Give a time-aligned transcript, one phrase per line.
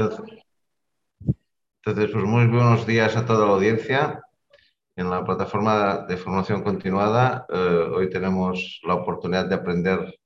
[0.00, 0.32] Entonces,
[1.84, 4.22] pues muy buenos días a toda la audiencia.
[4.96, 10.18] En la plataforma de formación continuada, eh, hoy tenemos la oportunidad de aprender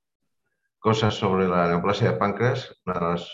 [0.79, 3.29] cosas sobre la neoplasia de páncreas, una de las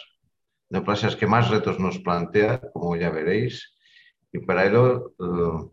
[0.71, 3.77] neoplasias que más retos nos plantea, como ya veréis.
[4.33, 5.71] Y para ello eh,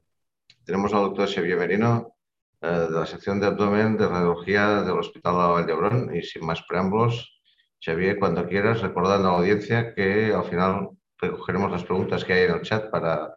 [0.65, 2.15] tenemos al doctor Xavier Merino,
[2.61, 6.13] eh, de la sección de abdomen de radiología del Hospital de Vallebrón.
[6.13, 7.36] Y sin más preámbulos,
[7.79, 12.43] Xavier, cuando quieras, recordando a la audiencia que al final recogeremos las preguntas que hay
[12.43, 13.35] en el chat para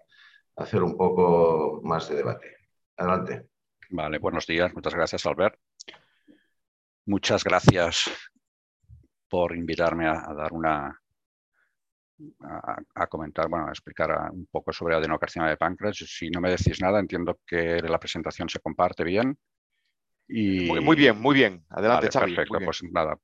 [0.56, 2.56] hacer un poco más de debate.
[2.96, 3.48] Adelante.
[3.90, 4.72] Vale, buenos días.
[4.74, 5.58] Muchas gracias, Albert.
[7.06, 8.10] Muchas gracias
[9.28, 11.00] por invitarme a, dar una,
[12.94, 15.96] a, comentar, bueno, a explicar un poco sobre adenocarcinoma de páncreas.
[15.96, 19.38] Si no me decís nada, entiendo que la presentación se comparte bien.
[20.32, 20.80] Y...
[20.80, 21.64] Muy, bien, muy bien.
[21.70, 23.18] Adelante, Perfecto, pues nada,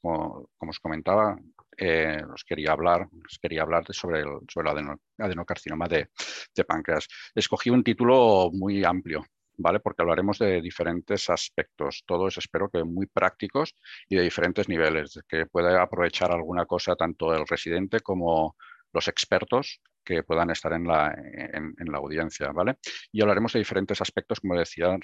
[0.00, 1.38] como, os comentaba,
[1.76, 6.08] eh, os quería hablar, os quería hablar sobre el, sobre el adenocarcinoma de,
[6.54, 7.06] de páncreas.
[7.32, 9.24] Escogí un título muy amplio,
[9.56, 9.78] ¿vale?
[9.78, 13.74] Porque hablaremos de diferentes aspectos, todos espero que muy prácticos
[14.08, 18.56] y de diferentes niveles, que pueda aprovechar alguna cosa tanto el residente como
[18.92, 22.78] los expertos que puedan estar en la, en, la audiencia, ¿vale?
[23.10, 24.96] Y hablaremos de diferentes aspectos, como decía,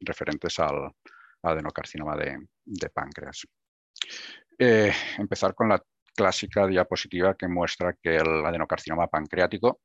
[0.00, 0.92] referentes al,
[1.42, 3.46] adenocarcinoma de, de páncreas.
[4.58, 5.82] Eh, empezar con la
[6.14, 9.80] clásica diapositiva que muestra que el adenocarcinoma pancreático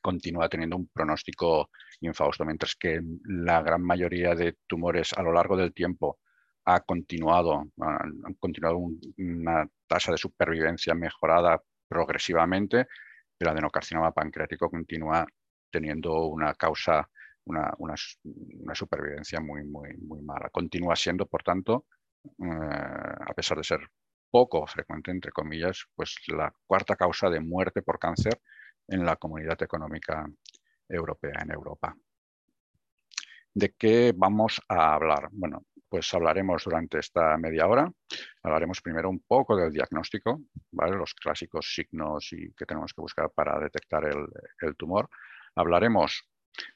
[0.00, 5.56] continúa teniendo un pronóstico infausto, mientras que la gran mayoría de tumores a lo largo
[5.56, 6.20] del tiempo
[6.64, 8.78] ha continuado, han continuado
[9.18, 12.86] una tasa de supervivencia mejorada progresivamente,
[13.38, 15.26] el adenocarcinoma pancreático continúa
[15.70, 17.08] teniendo una causa,
[17.44, 17.94] una,
[18.74, 20.48] supervivencia muy, muy, muy mala.
[20.50, 21.86] Continúa siendo, por tanto,
[22.24, 23.80] eh, a pesar de ser
[24.30, 28.40] poco frecuente, entre comillas, pues la cuarta causa de muerte por cáncer
[28.88, 30.26] en la comunidad económica
[30.88, 31.96] europea, en Europa.
[33.54, 35.28] ¿De qué vamos a hablar?
[35.32, 37.90] Bueno, pues hablaremos durante esta media hora.
[38.42, 40.40] Hablaremos primero un poco del diagnóstico,
[40.72, 45.08] los clásicos signos y que tenemos que buscar para detectar el, tumor.
[45.54, 46.28] Hablaremos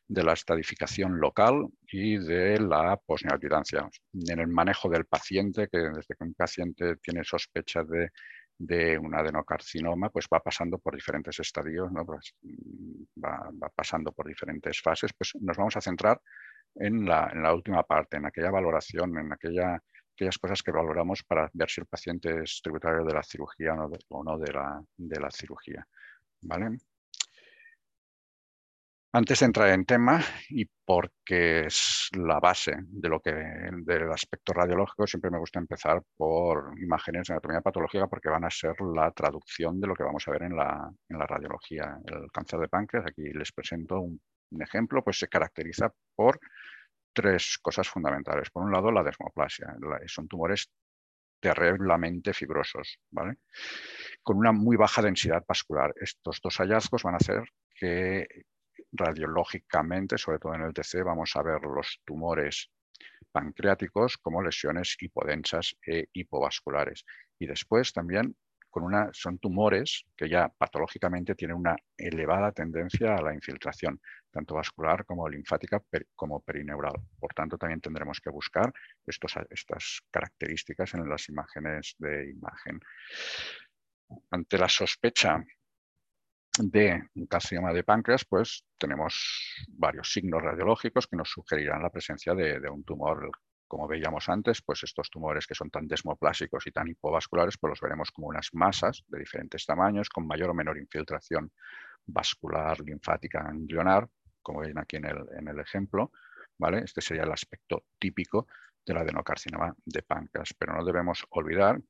[0.07, 3.89] de la estadificación local y de la posneoadjutancia.
[4.13, 8.11] En el manejo del paciente, que desde que un paciente tiene sospecha de
[8.61, 12.05] de un adenocarcinoma, pues va pasando por diferentes estadios, ¿no?
[12.05, 16.21] Pues, mm, va, pasando por diferentes fases, pues nos vamos a centrar
[16.75, 19.83] en la, en la última parte, en aquella valoración, en aquella,
[20.15, 24.25] aquellas cosas que valoramos para ver si el paciente es tributario de la cirugía o
[24.25, 25.87] no de, la, de la cirugía.
[26.43, 26.79] ¿vale?
[29.13, 30.21] Antes de entrar en tema,
[30.51, 36.01] y porque es la base de lo que, del aspecto radiológico, siempre me gusta empezar
[36.17, 40.29] por imágenes de anatomía patológica porque van a ser la traducción de lo que vamos
[40.29, 41.99] a ver en la, en la radiología.
[42.07, 44.21] El cáncer de páncreas, aquí les presento un,
[44.61, 46.41] ejemplo, pues se caracteriza por
[47.13, 48.51] tres cosas fundamentales.
[48.51, 49.77] Por un lado, la desmoplasia.
[50.07, 50.71] son tumores
[51.41, 53.39] terriblemente fibrosos, ¿vale?
[54.23, 55.95] con una muy baja densidad vascular.
[55.97, 57.43] Estos dos hallazgos van a hacer
[57.75, 58.27] que
[58.93, 62.71] radiológicamente, sobre todo en el TC, vamos a ver los tumores
[63.33, 67.05] pancreáticos como lesiones hipodensas e hipovasculares.
[67.39, 68.37] Y después también
[69.13, 74.01] son tumores que ya patológicamente tienen una elevada tendencia a la infiltración,
[74.31, 75.83] tanto vascular como linfática
[76.15, 76.95] como perineural.
[77.19, 78.73] Por tanto, también tendremos que buscar
[79.07, 82.81] estos, estas características en las imágenes de imagen.
[84.31, 85.45] Ante la sospecha
[86.59, 92.35] de un carcinoma de páncreas, pues tenemos varios signos radiológicos que nos sugerirán la presencia
[92.35, 93.31] de, un tumor.
[93.71, 97.81] Como veíamos antes, pues estos tumores que son tan desmoplásicos y tan hipovasculares, pues los
[97.81, 101.53] veremos como unas masas de diferentes tamaños, con mayor o menor infiltración
[102.05, 104.09] vascular, linfática, ganglionar,
[104.43, 106.11] como ven aquí en el, en el ejemplo.
[106.59, 106.81] ¿vale?
[106.81, 108.49] Este sería el aspecto típico
[108.85, 110.53] del adenocarcinoma de páncreas.
[110.59, 111.81] Pero no debemos olvidar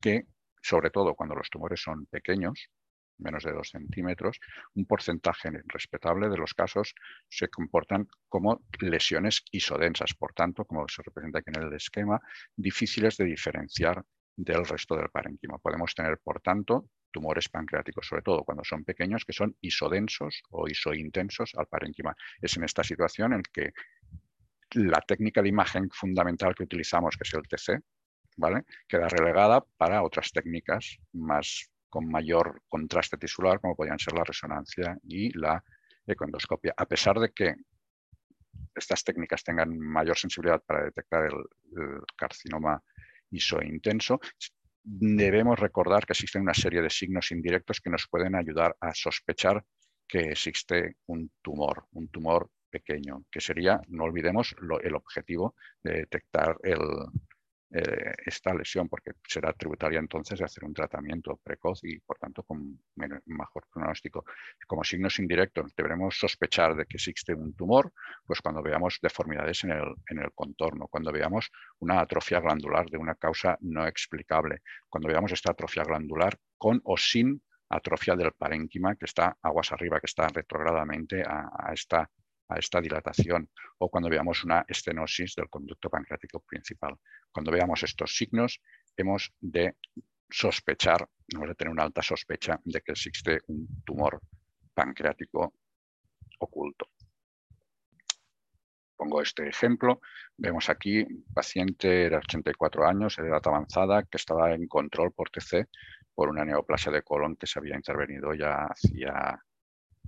[0.00, 0.24] que,
[0.62, 2.70] sobre todo cuando los tumores son pequeños,
[3.18, 4.38] menos de 2 centímetros,
[4.74, 6.94] un porcentaje respetable de los casos
[7.28, 12.20] se comportan como lesiones isodensas, por tanto, como se representa aquí en el esquema,
[12.56, 14.04] difíciles de diferenciar
[14.36, 15.58] del resto del parénquima.
[15.58, 20.68] Podemos tener, por tanto, tumores pancreáticos, sobre todo cuando son pequeños, que son isodensos o
[20.68, 22.14] isointensos al parénquima.
[22.40, 23.72] Es en esta situación en que
[24.72, 27.82] la técnica de imagen fundamental que utilizamos, que es el TC,
[28.36, 28.64] ¿vale?
[28.86, 34.98] queda relegada para otras técnicas más con mayor contraste tisular, como podrían ser la resonancia
[35.04, 35.62] y la
[36.06, 36.74] econdoscopia.
[36.76, 37.54] A pesar de que
[38.74, 42.82] estas técnicas tengan mayor sensibilidad para detectar el, carcinoma
[43.30, 44.20] isointenso,
[44.82, 49.64] debemos recordar que existen una serie de signos indirectos que nos pueden ayudar a sospechar
[50.06, 56.56] que existe un tumor, un tumor pequeño, que sería, no olvidemos, el objetivo de detectar
[56.62, 56.78] el,
[57.70, 62.42] eh, esta lesión, porque será tributaria entonces de hacer un tratamiento precoz y, por tanto,
[62.42, 62.80] con
[63.26, 64.24] mejor pronóstico.
[64.66, 67.92] Como signos indirectos, deberemos sospechar de que existe un tumor,
[68.24, 71.50] pues cuando veamos deformidades en el, en el contorno, cuando veamos
[71.80, 76.96] una atrofia glandular de una causa no explicable, cuando veamos esta atrofia glandular con o
[76.96, 82.10] sin atrofia del parénquima que está aguas arriba, que está retrogradamente a esta
[82.48, 86.96] a esta dilatación o cuando veamos una estenosis del conducto pancreático principal.
[87.30, 88.60] Cuando veamos estos signos,
[88.96, 89.76] hemos de
[90.28, 94.20] sospechar, hemos de tener una alta sospecha de que existe un tumor
[94.74, 95.54] pancreático
[96.38, 96.90] oculto.
[98.96, 100.00] Pongo este ejemplo.
[100.36, 105.68] Vemos aquí paciente de 84 años, de edad avanzada, que estaba en control por TC
[106.14, 109.40] por una neoplasia de colon que se había intervenido ya hacía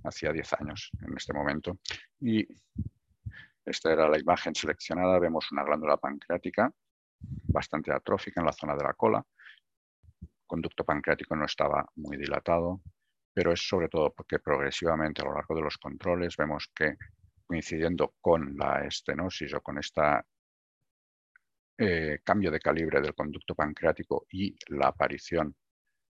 [0.03, 1.79] hacía 10 años en este momento.
[2.19, 2.47] Y
[3.65, 5.19] esta era la imagen seleccionada.
[5.19, 6.73] Vemos una glándula pancreática
[7.19, 9.25] bastante atrófica en la zona de la cola.
[10.21, 12.81] El conducto pancreático no estaba muy dilatado,
[13.33, 16.97] pero es sobre todo porque progresivamente a lo largo de los controles vemos que
[17.45, 20.01] coincidiendo con la estenosis o con este
[22.23, 25.55] cambio de calibre del conducto pancreático y la aparición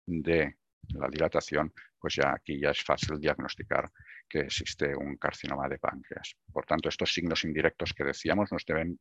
[0.05, 0.57] de
[0.89, 3.91] la dilatación, pues ya aquí ya es fácil diagnosticar
[4.27, 6.35] que existe un carcinoma de páncreas.
[6.51, 8.97] Por tanto, estos signos indirectos que decíamos nos deben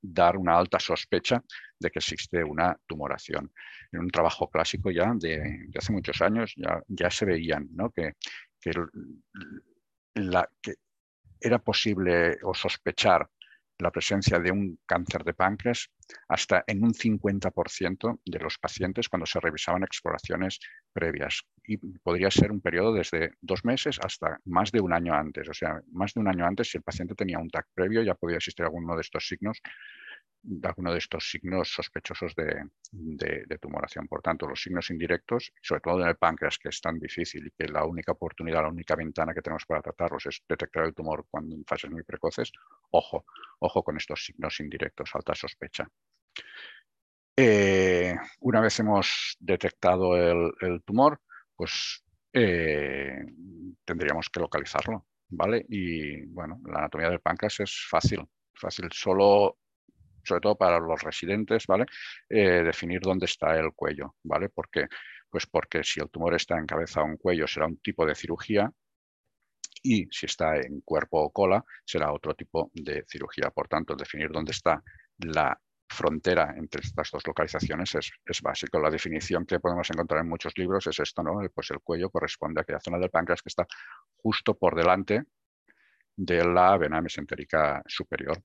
[0.00, 1.42] dar una alta sospecha
[1.78, 3.52] de que existe una tumoración.
[3.92, 7.90] En un trabajo clásico ya de, hace muchos años ya, ya se veían ¿no?
[7.90, 8.12] que,
[8.60, 8.72] que,
[11.40, 13.28] era posible o sospechar
[13.78, 15.90] la presencia de un cáncer de páncreas
[16.28, 20.58] hasta en un 50% de los pacientes cuando se revisaban exploraciones
[20.92, 21.42] previas.
[21.66, 25.48] Y podría ser un periodo desde dos meses hasta más de un año antes.
[25.48, 28.14] O sea, más de un año antes, si el paciente tenía un TAC previo, ya
[28.14, 29.60] podía existir alguno de estos signos
[30.62, 34.06] alguno de estos signos sospechosos de, tumoración.
[34.06, 37.50] Por tanto, los signos indirectos, sobre todo en el páncreas, que es tan difícil y
[37.50, 41.26] que la única oportunidad, la única ventana que tenemos para tratarlos es detectar el tumor
[41.30, 42.52] cuando en fases muy precoces,
[42.90, 43.24] ojo,
[43.60, 45.88] ojo con estos signos indirectos, alta sospecha.
[47.36, 51.20] Eh, una vez hemos detectado el, tumor,
[51.54, 52.02] pues
[52.32, 53.24] eh,
[53.84, 55.64] tendríamos que localizarlo, ¿vale?
[55.68, 58.88] Y bueno, la anatomía del páncreas es fácil, fácil.
[58.92, 59.56] Solo
[60.28, 61.86] sobre todo para los residentes, ¿vale?
[62.28, 64.48] Eh, definir dónde está el cuello, ¿vale?
[64.50, 64.86] ¿Por qué?
[65.30, 68.14] Pues porque si el tumor está en cabeza o en cuello será un tipo de
[68.14, 68.70] cirugía
[69.82, 73.50] y si está en cuerpo o cola será otro tipo de cirugía.
[73.50, 74.82] Por tanto, definir dónde está
[75.18, 75.58] la
[75.88, 78.78] frontera entre estas dos localizaciones es, es, básico.
[78.78, 81.40] La definición que podemos encontrar en muchos libros es esto, ¿no?
[81.54, 83.66] Pues el cuello corresponde a aquella zona del páncreas que está
[84.16, 85.24] justo por delante
[86.16, 88.42] de la vena mesentérica superior.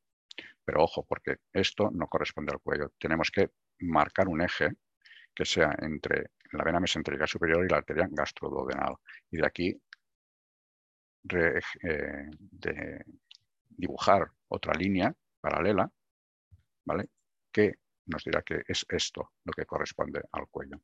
[0.65, 2.91] Pero ojo, porque esto no corresponde al cuello.
[2.97, 4.69] Tenemos que marcar un eje
[5.33, 8.95] que sea entre la vena mesentérica superior y la arteria gastroduodenal.
[9.31, 9.81] Y de aquí
[11.30, 11.59] eh,
[12.38, 13.06] de
[13.69, 15.89] dibujar otra línea paralela,
[16.85, 17.09] ¿vale?
[17.51, 17.75] Que
[18.06, 20.81] nos dirá que es esto lo que corresponde al cuello,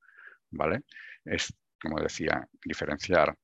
[0.52, 0.84] ¿vale?
[1.26, 3.38] Es, como decía, diferenciar,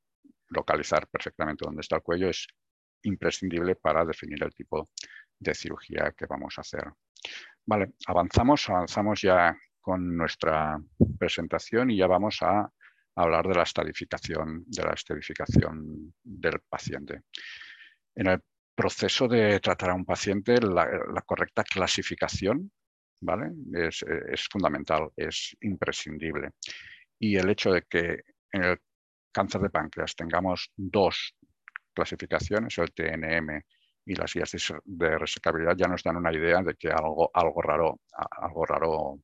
[0.50, 2.48] localizar perfectamente dónde está el cuello es
[3.06, 4.90] imprescindible para definir el tipo
[5.40, 6.84] de cirugía que vamos a hacer.
[7.66, 10.80] Vale, avanzamos, avanzamos ya con nuestra
[11.18, 12.70] presentación y ya vamos a
[13.16, 14.66] hablar de la estadificación,
[16.24, 17.22] del paciente.
[18.16, 18.42] En el
[18.76, 22.72] proceso de tratar a un paciente, la, correcta clasificación
[23.22, 23.52] ¿vale?
[23.74, 26.52] Es, es, fundamental, es imprescindible.
[27.18, 28.78] Y el hecho de que en el
[29.32, 31.36] cáncer de páncreas tengamos dos
[31.96, 33.62] clasificaciones, el TNM
[34.06, 34.52] y las guías
[34.84, 39.20] de resecabilidad ya nos dan una idea de que algo, algo, raro, algo raro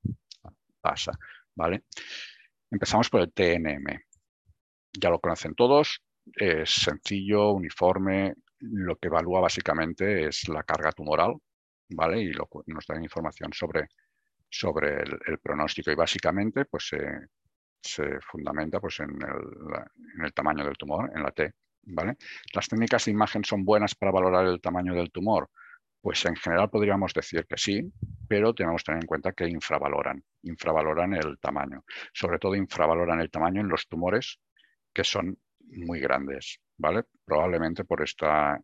[0.82, 1.12] pasa.
[1.56, 1.84] ¿vale?
[2.70, 3.86] Empezamos por el TNM.
[4.94, 6.02] Ya lo conocen todos,
[6.34, 11.36] es sencillo, uniforme, lo que evalúa básicamente es la carga tumoral
[11.90, 12.22] ¿vale?
[12.22, 12.32] y
[12.68, 13.88] nos da información sobre,
[14.50, 16.92] sobre el, pronóstico y básicamente pues,
[17.82, 19.18] se fundamenta pues, en
[20.24, 21.54] el tamaño del tumor, en la T
[22.54, 25.50] ¿Las técnicas de imagen son buenas para valorar el tamaño del tumor?
[26.02, 27.92] Pues en general podríamos decir que sí,
[28.28, 31.84] pero tenemos que tener en cuenta que infravaloran, infravaloran el tamaño.
[32.14, 34.40] Sobre todo infravaloran el tamaño en los tumores
[34.94, 37.04] que son muy grandes, ¿vale?
[37.24, 38.60] Probablemente por esta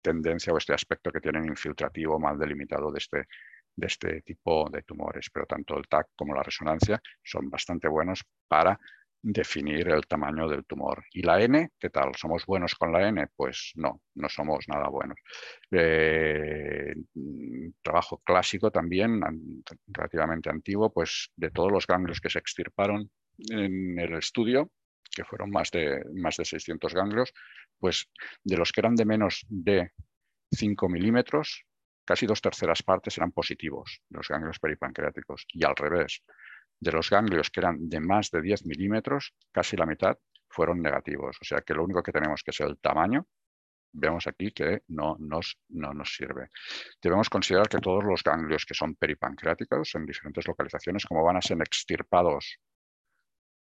[0.00, 3.26] tendencia o este aspecto que tienen infiltrativo mal delimitado de este,
[3.74, 8.24] de este tipo de tumores, pero tanto el TAC como la resonancia son bastante buenos
[8.48, 8.78] para
[9.22, 11.04] definir el tamaño del tumor.
[11.12, 11.70] ¿Y la N?
[11.78, 12.14] ¿Qué tal?
[12.16, 13.26] ¿Somos buenos con la N?
[13.34, 15.18] Pues no, no somos nada buenos.
[15.70, 16.94] Eh,
[17.82, 19.20] trabajo clásico también,
[19.86, 23.10] relativamente antiguo, pues de todos los ganglios que se extirparon
[23.50, 24.70] en el estudio,
[25.14, 27.32] que fueron más de, más de 600 ganglios,
[27.78, 28.08] pues
[28.44, 29.90] de los que eran de menos de
[30.52, 31.64] 5 milímetros,
[32.04, 36.22] casi dos terceras partes eran positivos, los ganglios peripancreáticos, y al revés,
[36.80, 40.18] de los ganglios que eran de más de 10 milímetros, casi la mitad
[40.48, 41.36] fueron negativos.
[41.40, 43.26] O sea que lo único que tenemos que es el tamaño,
[43.92, 46.50] vemos aquí que no nos, no nos sirve.
[47.02, 51.42] Debemos considerar que todos los ganglios que son peripancreáticos en diferentes localizaciones, como van a
[51.42, 52.58] ser extirpados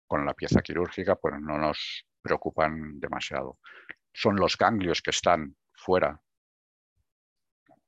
[0.08, 3.60] con la pieza quirúrgica, pues no nos preocupan demasiado.
[4.14, 6.20] Son los ganglios que están fuera,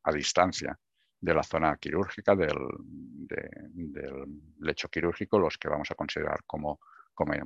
[0.03, 0.79] a distancia,
[1.19, 2.55] de la zona quirúrgica, del,
[4.59, 6.79] lecho quirúrgico, los que vamos a considerar como,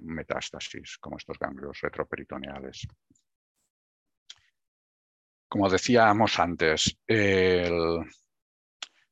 [0.01, 2.87] metástasis, como estos ganglios retroperitoneales.
[5.47, 6.97] Como decíamos antes,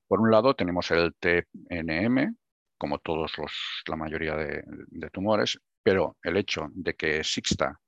[0.07, 2.35] por un lado tenemos el TNM,
[2.77, 7.79] como todos los, la mayoría de, de tumores, pero el hecho de que exista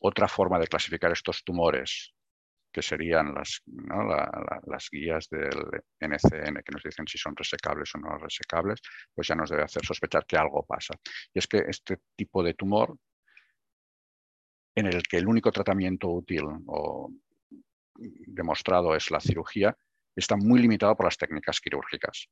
[0.00, 2.14] otra forma de clasificar estos tumores
[2.72, 3.62] que serían las,
[4.66, 8.80] las guías del NCN que nos dicen si son resecables o no resecables,
[9.14, 10.94] pues ya nos debe hacer sospechar que algo pasa.
[11.32, 12.96] Y es que este tipo de tumor,
[14.74, 17.10] en el que el único tratamiento útil o
[17.96, 19.76] demostrado es la cirugía,
[20.14, 22.28] está muy limitado por las técnicas quirúrgicas.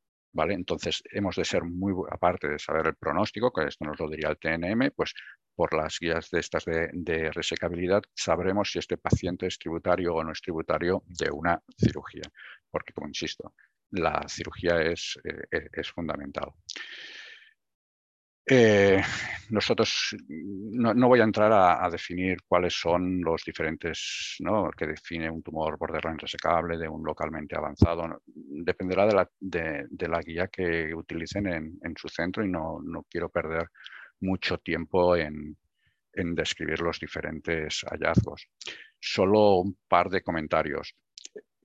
[0.51, 4.29] Entonces, hemos de ser muy, aparte de saber el pronóstico, que esto nos lo diría
[4.29, 5.15] el TNM, pues
[5.55, 10.33] por las guías de estas de, resecabilidad sabremos si este paciente es tributario o no
[10.33, 12.25] es tributario de una cirugía,
[12.71, 13.55] porque como insisto,
[13.91, 16.53] la cirugía es, eh, es fundamental.
[18.49, 19.03] Eh,
[19.51, 24.71] nosotros no, voy a entrar a, definir cuáles son los diferentes ¿no?
[24.71, 28.23] que define un tumor borderline resecable de un localmente avanzado.
[28.27, 33.29] Dependerá de la, de, la, guía que utilicen en, en su centro y no, quiero
[33.29, 33.69] perder
[34.21, 35.57] mucho tiempo en
[36.13, 38.49] describir los diferentes hallazgos.
[38.99, 40.95] Solo un par de comentarios.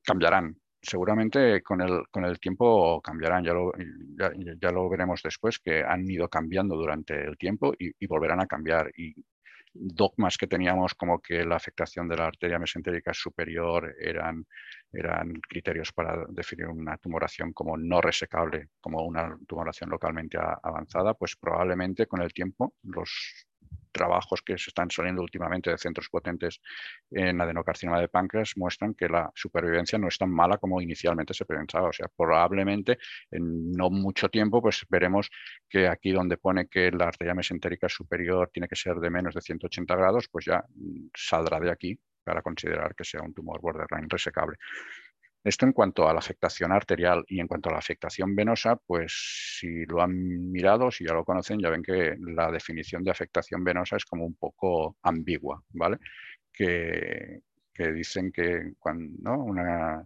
[0.03, 3.71] Cambiarán, seguramente con el, con el tiempo cambiarán, ya lo,
[4.59, 8.91] ya, lo, veremos después, que han ido cambiando durante el tiempo y, volverán a cambiar.
[8.97, 9.13] Y
[9.73, 14.45] dogmas que teníamos como que la afectación de la arteria mesentérica superior eran,
[14.91, 21.37] eran criterios para definir una tumoración como no resecable, como una tumoración localmente avanzada, pues
[21.37, 23.47] probablemente con el tiempo los
[23.91, 26.61] trabajos que se están saliendo últimamente de centros potentes
[27.09, 31.45] en adenocarcinoma de páncreas muestran que la supervivencia no es tan mala como inicialmente se
[31.45, 31.89] pensaba.
[31.89, 32.97] O sea, probablemente
[33.29, 35.29] en no mucho tiempo pues veremos
[35.69, 39.41] que aquí donde pone que la arteria mesentérica superior tiene que ser de menos de
[39.41, 44.09] 180 grados, pues ya mm, saldrá de aquí para considerar que sea un tumor borderline
[44.09, 44.57] resecable.
[45.43, 49.57] Esto en cuanto a la afectación arterial y en cuanto a la afectación venosa, pues
[49.59, 53.63] si lo han mirado, si ya lo conocen, ya ven que la definición de afectación
[53.63, 55.97] venosa es como un poco ambigua, ¿vale?
[56.51, 57.41] Que,
[57.75, 59.43] dicen que cuando, ¿no?
[59.43, 60.05] Una,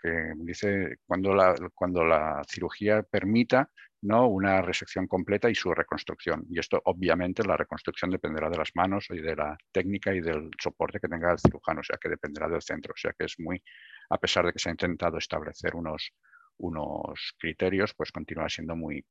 [0.00, 3.68] que dice la, cuando la cirugía permita
[4.04, 4.28] ¿no?
[4.28, 6.44] una resección completa y su reconstrucción.
[6.50, 10.50] Y esto, obviamente, la reconstrucción dependerá de las manos y de la técnica y del
[10.62, 12.92] soporte que tenga el cirujano, o sea que dependerá del centro.
[12.92, 13.62] O sea que es muy,
[14.10, 16.12] a pesar de que se ha intentado establecer unos,
[16.58, 19.02] unos criterios, pues continúa siendo muy,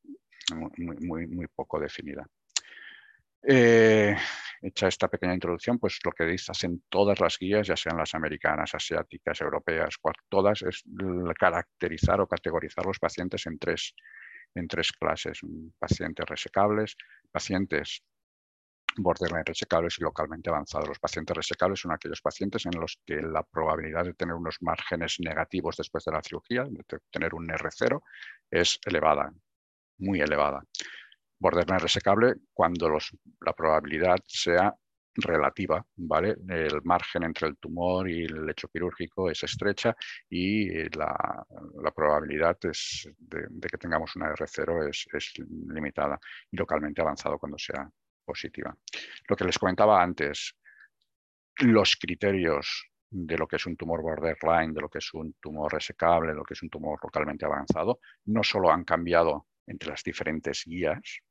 [0.78, 2.28] muy, muy, poco definida.
[3.46, 4.16] Eh,
[4.62, 8.14] hecha esta pequeña introducción, pues lo que dices en todas las guías, ya sean las
[8.14, 9.96] americanas, asiáticas, europeas,
[10.30, 10.84] todas, es
[11.38, 13.96] caracterizar o categorizar los pacientes en tres
[14.56, 15.40] en tres clases,
[15.80, 16.96] pacientes resecables,
[17.32, 18.04] pacientes
[18.98, 20.88] borderline resecables y localmente avanzados.
[20.88, 25.18] Los pacientes resecables son aquellos pacientes en los que la probabilidad de tener unos márgenes
[25.20, 28.02] negativos después de la cirugía, de tener un R0,
[28.52, 29.34] es elevada,
[29.98, 30.64] muy elevada.
[31.40, 32.90] Borderline resecable cuando
[33.42, 34.74] la probabilidad sea
[35.16, 36.36] relativa, ¿vale?
[36.48, 39.96] El margen entre el tumor y el lecho quirúrgico es estrecha
[40.30, 41.46] y la,
[41.96, 45.34] probabilidad de, que tengamos una R0 es, es,
[45.68, 46.20] limitada
[46.52, 47.90] y localmente avanzado cuando sea
[48.26, 48.76] positiva.
[49.28, 50.56] Lo que les comentaba antes,
[51.60, 55.72] los criterios de lo que es un tumor borderline, de lo que es un tumor
[55.72, 60.04] resecable, de lo que es un tumor localmente avanzado, no solo han cambiado entre las
[60.04, 61.22] diferentes guías,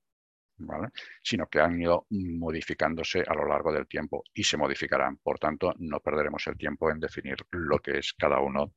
[1.23, 5.17] sino que han ido modificándose a lo largo del tiempo y se modificarán.
[5.19, 8.73] Por tanto, no perderemos el tiempo en definir lo que es cada uno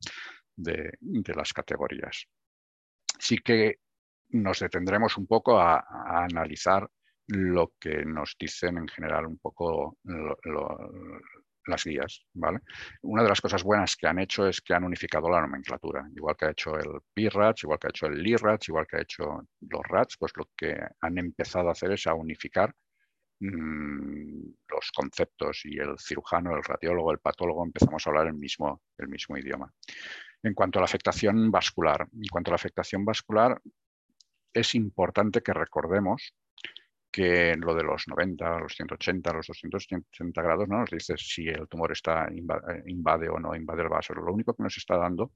[0.56, 0.92] de,
[1.34, 2.26] las categorías.
[3.18, 3.80] Sí que
[4.30, 5.84] nos detendremos un poco a,
[6.24, 6.88] analizar
[7.28, 9.98] lo que nos dicen en general un poco
[11.66, 12.24] las guías.
[12.34, 12.60] ¿vale?
[13.02, 16.36] Una de las cosas buenas que han hecho es que han unificado la nomenclatura, igual
[16.36, 19.42] que ha hecho el PIRATS, igual que ha hecho el LIRATS, igual que ha hecho
[19.60, 22.74] los RATS, pues lo que han empezado a hacer es a unificar
[23.40, 28.82] mm, los conceptos y el cirujano, el radiólogo, el patólogo empezamos a hablar el mismo,
[28.98, 29.72] el mismo idioma.
[30.42, 33.60] En cuanto a la afectación vascular, en cuanto a la afectación vascular,
[34.52, 36.34] es importante que recordemos
[37.16, 41.66] que lo de los 90, los 180, los 280 grados no nos dice si el
[41.66, 44.12] tumor está eh, invade, o no invade el vaso.
[44.12, 45.32] Lo único que nos está dando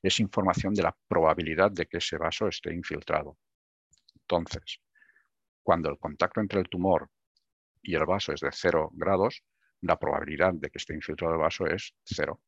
[0.00, 3.36] es información de la probabilidad de que ese vaso esté infiltrado.
[4.14, 4.78] Entonces,
[5.60, 7.10] cuando el contacto entre el tumor
[7.82, 9.42] y el vaso es de 0 grados,
[9.80, 12.40] la probabilidad de que esté infiltrado el vaso es 0.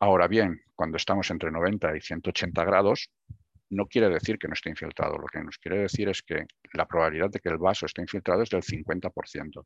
[0.00, 3.10] Ahora bien, cuando estamos entre 90 y 180 grados,
[3.74, 5.16] no quiere decir que no esté infiltrado.
[5.18, 8.42] Lo que nos quiere decir es que la probabilidad de que el vaso esté infiltrado
[8.42, 9.64] es del 50%.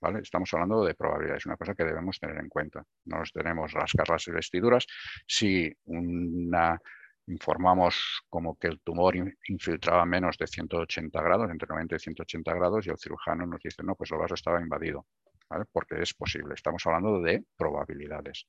[0.00, 0.20] ¿vale?
[0.20, 2.84] Estamos hablando de probabilidades, una cosa que debemos tener en cuenta.
[3.04, 4.86] No nos tenemos rascar las vestiduras.
[5.26, 5.72] Si
[7.28, 9.14] informamos como que el tumor
[9.48, 13.82] infiltraba menos de 180 grados, entre 90 y 180 grados, y el cirujano nos dice,
[13.84, 15.06] no, pues el vaso estaba invadido,
[15.70, 16.54] porque es posible.
[16.54, 18.46] Estamos hablando de probabilidades.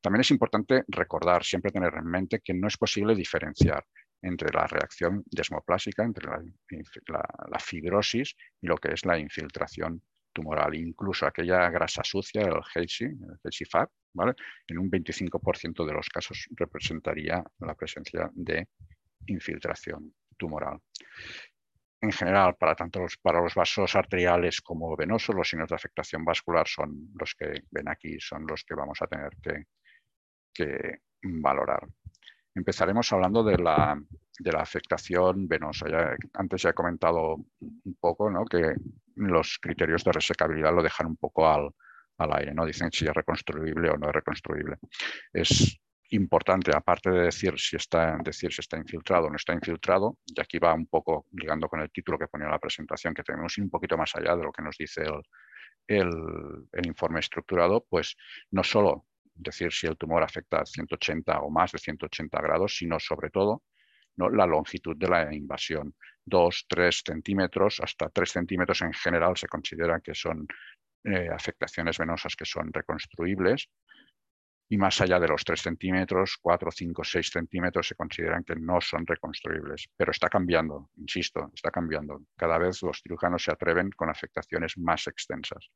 [0.00, 3.84] También es importante recordar, siempre tener en mente que no es posible diferenciar
[4.24, 10.02] entre la reacción desmoplásica, entre la, fibrosis y lo que es la infiltración
[10.32, 10.74] tumoral.
[10.74, 14.32] Incluso aquella grasa sucia, el HESI, el Fat, ¿vale?
[14.66, 18.66] en un 25% de los casos representaría la presencia de
[19.26, 20.80] infiltración tumoral.
[22.00, 26.24] En general, para tanto los, para los vasos arteriales como venosos, los signos de afectación
[26.24, 29.32] vascular son los que ven aquí, son los que vamos a tener
[30.52, 31.86] que valorar.
[32.54, 34.00] Empezaremos hablando de la,
[34.56, 35.86] afectación venosa.
[36.34, 38.74] Antes ya he comentado un poco que
[39.16, 41.70] los criterios de resecabilidad lo dejan un poco al,
[42.16, 42.64] aire, ¿no?
[42.64, 44.76] dicen si es reconstruible o no es reconstruible.
[45.32, 50.18] Es importante, aparte de decir si está, decir si está infiltrado o no está infiltrado,
[50.24, 53.58] y aquí va un poco ligando con el título que ponía la presentación, que tenemos
[53.58, 55.02] un poquito más allá de lo que nos dice
[55.88, 58.16] el, el informe estructurado, pues
[58.52, 62.98] no solo decir si el tumor afecta a 180 o más de 180 grados, sino
[63.00, 63.62] sobre todo
[64.16, 64.30] ¿no?
[64.30, 65.94] la longitud de la invasión.
[66.24, 70.46] 2, 3 centímetros, hasta 3 centímetros en general se considera que son
[71.04, 73.68] eh, afectaciones venosas que son reconstruibles
[74.68, 78.80] y más allá de los 3 centímetros, 4, 5, 6 centímetros se consideran que no
[78.80, 79.88] son reconstruibles.
[79.96, 82.22] Pero está cambiando, insisto, está cambiando.
[82.36, 85.70] Cada vez los cirujanos se atreven con afectaciones más extensas.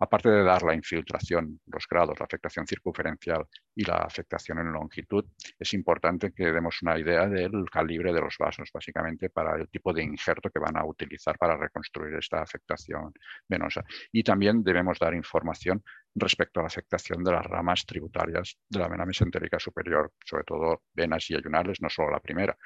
[0.00, 5.24] Aparte de dar la infiltración, los grados, la afectación circunferencial y la afectación en longitud,
[5.58, 9.92] es importante que demos una idea del calibre de los vasos, básicamente para el tipo
[9.92, 13.12] de injerto que van a utilizar para reconstruir esta afectación
[13.48, 13.82] venosa.
[14.12, 15.82] Y también debemos dar información
[16.16, 20.82] respecto a la afectación de las ramas tributarias de la vena mesentérica superior, sobre todo
[20.94, 22.56] venas y ayunales, no solo la primera,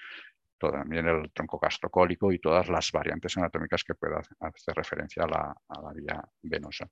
[0.59, 5.93] también el tronco gastrocólico y todas las variantes anatómicas que pueda hacer referencia a la,
[5.95, 6.89] vía venosa.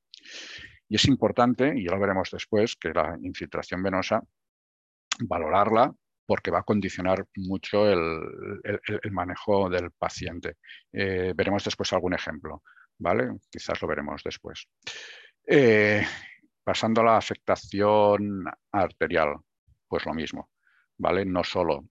[0.89, 4.23] Y es importante, y ya lo veremos después, que la infiltración venosa,
[5.21, 5.93] valorarla
[6.27, 8.01] porque va a condicionar mucho el,
[9.11, 10.57] manejo del paciente.
[10.93, 12.63] Eh, veremos después algún ejemplo,
[12.99, 13.31] ¿vale?
[13.51, 14.67] Quizás lo veremos después.
[15.47, 16.07] Eh,
[16.69, 19.37] Pasando a la afectación arterial,
[19.89, 20.51] pues lo mismo,
[20.99, 21.25] ¿vale?
[21.25, 21.89] No solo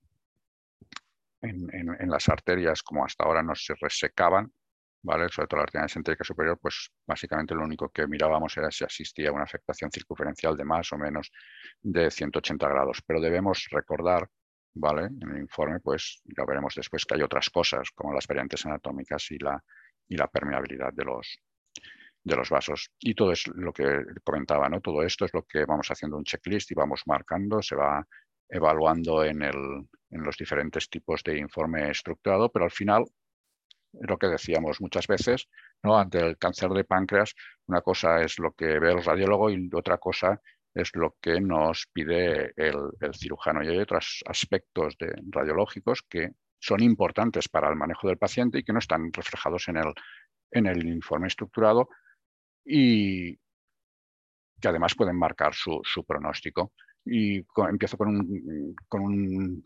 [1.41, 4.53] en, las arterias como hasta ahora no se resecaban,
[5.01, 5.29] ¿vale?
[5.29, 9.31] Sobre todo la arteria mesentérica superior, pues básicamente lo único que mirábamos era si existía
[9.31, 11.31] una afectación circunferencial de más o menos
[11.81, 13.01] de 180 grados.
[13.01, 14.29] Pero debemos recordar,
[14.75, 15.05] ¿vale?
[15.07, 19.31] En el informe, pues ya veremos después que hay otras cosas, como las variantes anatómicas
[19.31, 19.59] y la,
[20.07, 21.39] y la permeabilidad de los,
[22.27, 22.91] de los vasos.
[22.99, 24.81] Y todo es lo que comentaba, ¿no?
[24.81, 28.05] Todo esto es lo que vamos haciendo un checklist y vamos marcando, se va
[28.49, 33.05] evaluando en, el, en los diferentes tipos de informe estructurado, pero al final,
[33.93, 35.47] lo que decíamos muchas veces,
[35.83, 35.97] ¿no?
[35.97, 37.33] ante el cáncer de páncreas,
[37.67, 40.41] una cosa es lo que ve el radiólogo y otra cosa
[40.73, 43.63] es lo que nos pide el, cirujano.
[43.63, 44.95] Y hay otros aspectos
[45.31, 49.77] radiológicos que son importantes para el manejo del paciente y que no están reflejados en
[49.77, 49.93] el,
[50.51, 51.89] en el informe estructurado,
[52.67, 53.35] y
[54.59, 56.73] que además pueden marcar su, pronóstico.
[57.05, 59.63] Y empiezo con un, con un,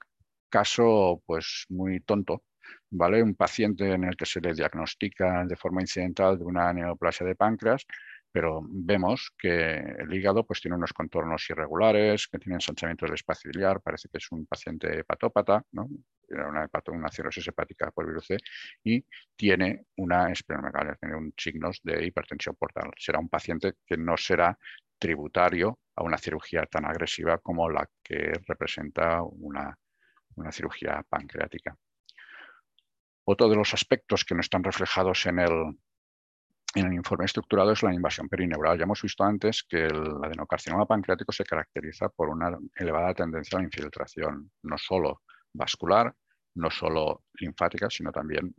[0.49, 2.43] caso pues, muy tonto,
[2.91, 3.23] ¿vale?
[3.23, 7.35] Un paciente en el que se le diagnostica de forma incidental de una neoplasia de
[7.35, 7.85] páncreas,
[8.31, 13.49] pero vemos que el hígado pues, tiene unos contornos irregulares, que tiene ensanchamiento del espacio
[13.51, 15.89] biliar, parece que es un paciente hepatópata, ¿no?
[16.33, 18.37] Una, una cirrosis hepática por virus C,
[18.83, 22.91] y tiene una esplenomegalia, tiene un signos de hipertensión portal.
[22.97, 24.57] Será un paciente que no será
[24.97, 29.77] tributario a una cirugía tan agresiva como la que representa una,
[30.35, 31.75] una cirugía pancreática.
[33.25, 35.79] Otro de los aspectos que no están reflejados en el,
[36.75, 38.77] en el informe estructurado es la invasión perineural.
[38.77, 43.61] Ya hemos visto antes que el adenocarcinoma pancreático se caracteriza por una elevada tendencia a
[43.61, 45.21] la infiltración, no solo
[45.53, 46.13] vascular,
[46.55, 48.53] no solo linfática, sino también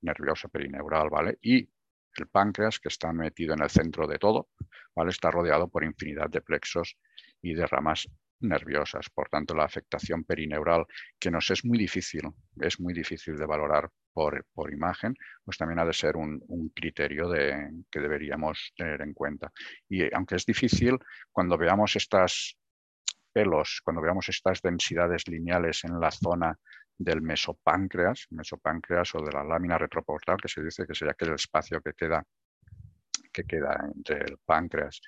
[0.00, 1.38] nerviosa perineural, ¿vale?
[1.42, 1.68] Y
[2.16, 4.48] el páncreas, que está metido en el centro de todo,
[4.94, 5.10] ¿vale?
[5.10, 6.96] Está rodeado por infinidad de plexos
[7.42, 8.08] y de ramas
[8.40, 9.10] nerviosas.
[9.10, 10.86] Por tanto, la afectación perineural,
[11.18, 12.22] que nos es muy difícil,
[12.60, 16.40] es muy difícil de valorar por, por imagen, pues también ha de ser un,
[16.74, 19.50] criterio de, que deberíamos tener en cuenta.
[19.88, 20.98] Y aunque es difícil,
[21.32, 22.56] cuando veamos estas
[23.34, 26.56] pelos, cuando veamos estas densidades lineales en la zona
[26.96, 31.80] del mesopáncreas, mesopáncreas o de la lámina retroportal, que se dice que sería aquel espacio
[31.80, 32.24] que queda
[33.42, 33.44] que
[33.94, 35.00] entre el páncreas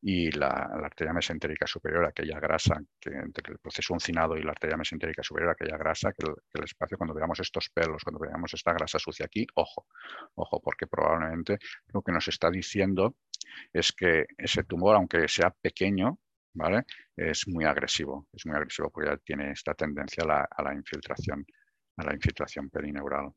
[0.00, 4.76] y la, arteria mesentérica superior, aquella grasa, que entre el proceso uncinado y la arteria
[4.76, 8.98] mesentérica superior, aquella grasa, que el, espacio, cuando veamos estos pelos, cuando veamos esta grasa
[8.98, 9.86] sucia aquí, ojo,
[10.34, 11.58] ojo, porque probablemente
[11.92, 13.16] lo que nos está diciendo
[13.72, 16.18] es que ese tumor, aunque sea pequeño,
[16.54, 16.84] ¿vale?
[17.16, 21.44] Es muy agresivo, es muy agresivo porque tiene esta tendencia a la, la infiltración,
[21.96, 23.30] a la infiltración perineural.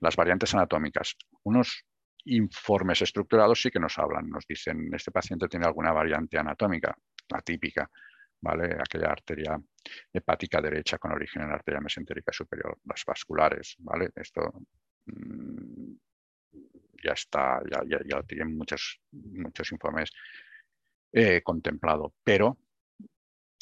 [0.00, 1.16] Las variantes anatómicas.
[1.44, 1.84] Unos
[2.24, 6.96] informes estructurados sí que nos hablan, nos dicen, este paciente tiene alguna variante anatómica
[7.30, 7.90] atípica,
[8.40, 8.76] ¿vale?
[8.78, 9.60] Aquella arteria
[10.12, 14.10] hepática derecha con origen en la arteria mesentérica superior, las vasculares, ¿vale?
[14.14, 14.62] Esto
[15.06, 15.92] mm,
[17.02, 20.10] ya está, ya, ya, tienen muchos, muchos informes
[21.12, 22.58] eh, contemplado, pero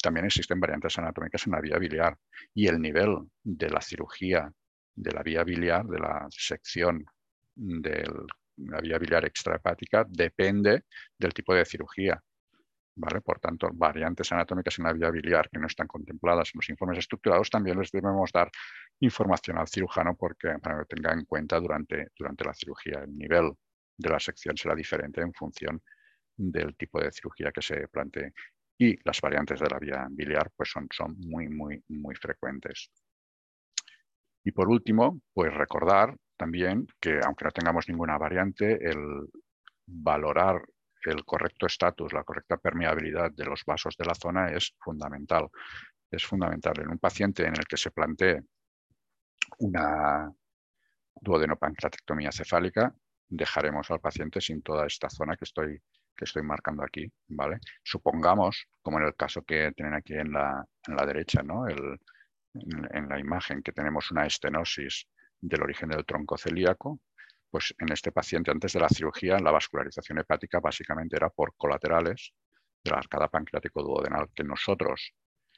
[0.01, 2.17] también existen variantes anatómicas en la vía biliar
[2.53, 4.51] y el nivel de la cirugía
[4.95, 7.05] de la vía biliar, de la sección
[7.55, 8.13] del
[8.57, 10.85] la vía biliar extrahepática depende
[11.17, 12.21] del tipo de cirugía.
[12.95, 13.21] ¿vale?
[13.21, 16.97] Por tanto, variantes anatómicas en la vía biliar que no están contempladas en los informes
[16.99, 18.49] estructurados, también les debemos dar
[18.99, 23.01] información al cirujano porque, para que tenga en cuenta durante, durante la cirugía.
[23.03, 23.51] El nivel
[23.95, 25.81] de la sección será diferente en función
[26.37, 28.33] del tipo de cirugía que se plantee.
[28.77, 32.91] Y las variantes de la vía biliar pues son, son muy, muy, muy frecuentes.
[34.43, 39.27] Y por último, pues recordar también que aunque no tengamos ninguna variante, el
[39.87, 40.61] valorar
[41.03, 45.49] el correcto estatus, la correcta permeabilidad de los vasos de la zona es fundamental.
[46.11, 48.41] Es fundamental en un paciente en el que se plantee
[49.59, 50.31] una
[51.15, 52.93] duodenopancreatectomía cefálica,
[53.27, 55.81] dejaremos al paciente sin toda esta zona que estoy,
[56.17, 57.09] que estoy marcando aquí.
[57.27, 57.59] ¿vale?
[57.83, 61.67] Supongamos, como en el caso que tienen aquí en la, en la derecha, ¿no?
[61.67, 61.99] el,
[62.53, 65.07] en la imagen, que tenemos una estenosis
[65.39, 66.99] del origen del tronco celíaco,
[67.49, 72.33] pues en este paciente antes de la cirugía la vascularización hepática básicamente era por colaterales
[72.83, 75.13] de la arcada pancreático duodenal, que nosotros,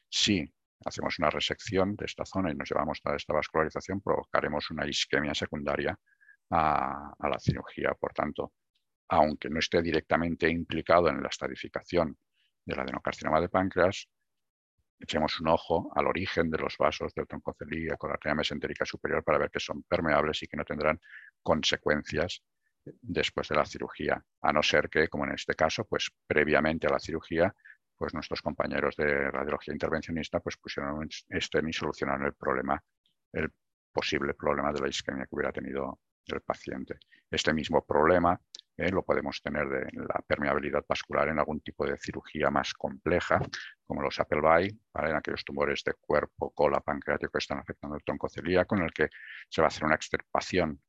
[0.07, 0.45] si
[0.85, 5.33] hacemos una resección de esta zona y nos llevamos toda esta vascularización, provocaremos una isquemia
[5.33, 5.97] secundaria
[6.51, 7.93] a, a la cirugía.
[7.99, 8.53] Por tanto,
[9.09, 12.17] aunque no esté directamente implicado en la estadificación
[12.65, 14.07] del adenocarcinoma de páncreas,
[14.99, 19.23] echemos un ojo al origen de los vasos del tronco celíaco, la arteria mesentérica superior
[19.23, 20.99] para ver que son permeables y que no tendrán
[21.41, 22.41] consecuencias
[23.01, 26.91] después de la cirugía, a no ser que, como en este caso, pues previamente a
[26.91, 27.53] la cirugía,
[27.97, 32.81] pues nuestros compañeros de radiología intervencionista pues pusieron estén y solucionaron el problema,
[33.33, 33.51] el
[33.91, 36.99] posible problema de la isquemia que hubiera tenido el paciente.
[37.29, 38.39] Este mismo problema
[38.79, 43.39] eh, lo podemos tener de la permeabilidad vascular en algún tipo de cirugía más compleja,
[43.85, 48.29] como los Appleby, en aquellos tumores de cuerpo, cola, pancreático que están afectando el tronco
[48.29, 49.09] celíaco, en el que
[49.49, 50.79] se va a hacer una extirpación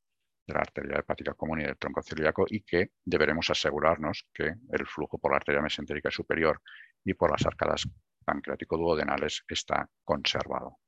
[0.47, 4.87] de la arteria hepática común y del tronco celíaco y que deberemos asegurarnos que el
[4.87, 6.61] flujo por la arteria mesentérica superior
[7.03, 7.87] y por las arcadas
[8.23, 10.80] pancreático-duodenales está conservado.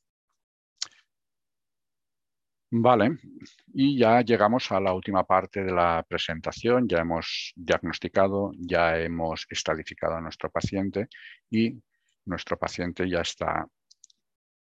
[2.75, 3.19] Vale,
[3.71, 6.87] y ya llegamos a la última parte de la presentación.
[6.87, 11.07] Ya hemos diagnosticado, ya hemos estadificado a nuestro paciente
[11.51, 11.79] y
[12.25, 13.67] nuestro paciente ya está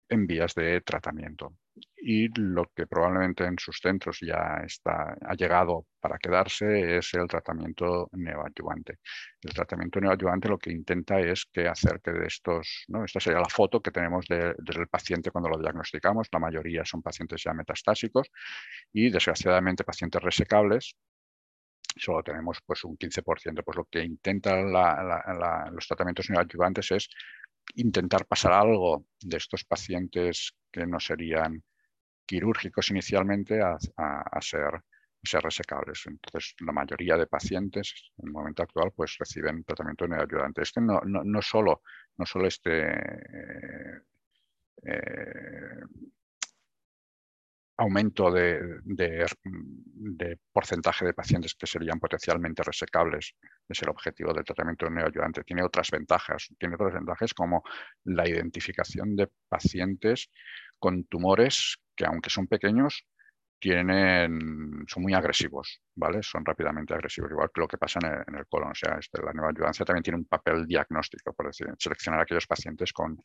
[0.08, 1.56] en vías de tratamiento
[1.96, 7.26] y lo que probablemente en sus centros ya está, ha llegado para quedarse es el
[7.26, 8.98] tratamiento neoadyuvante.
[9.42, 13.04] El tratamiento neoadyuvante lo que intenta es que hacer que de estos, ¿no?
[13.04, 17.42] esta sería la foto que tenemos del paciente cuando lo diagnosticamos, la mayoría son pacientes
[17.42, 18.28] ya metastásicos
[18.92, 20.94] y desgraciadamente pacientes resecables
[21.98, 23.64] solo tenemos pues un 15%.
[23.64, 24.70] Pues lo que intentan
[25.72, 27.08] los tratamientos neoadyuvantes es
[27.74, 31.62] intentar pasar algo de estos pacientes que no serían
[32.24, 34.82] quirúrgicos inicialmente a, ser,
[35.22, 36.04] ser, resecables.
[36.06, 40.62] Entonces, la mayoría de pacientes en el momento actual pues reciben tratamiento neoayudante.
[40.62, 41.82] Este no, no, solo,
[42.16, 44.00] no solo este eh,
[44.84, 45.80] eh,
[47.78, 48.80] aumento de,
[50.52, 53.34] porcentaje de pacientes que serían potencialmente resecables,
[53.68, 55.44] es el objetivo del tratamiento neoayudante.
[55.44, 57.62] Tiene otras ventajas, tiene otras ventajas como
[58.04, 60.30] la identificación de pacientes
[60.78, 63.06] con tumores que aunque son pequeños,
[63.58, 66.22] tienen, son muy agresivos, ¿vale?
[66.22, 68.70] Son rápidamente agresivos, igual que lo que pasa en el, colon.
[68.70, 72.92] O sea, este, la neoayudancia también tiene un papel diagnóstico, por decir, seleccionar aquellos pacientes
[72.92, 73.18] con,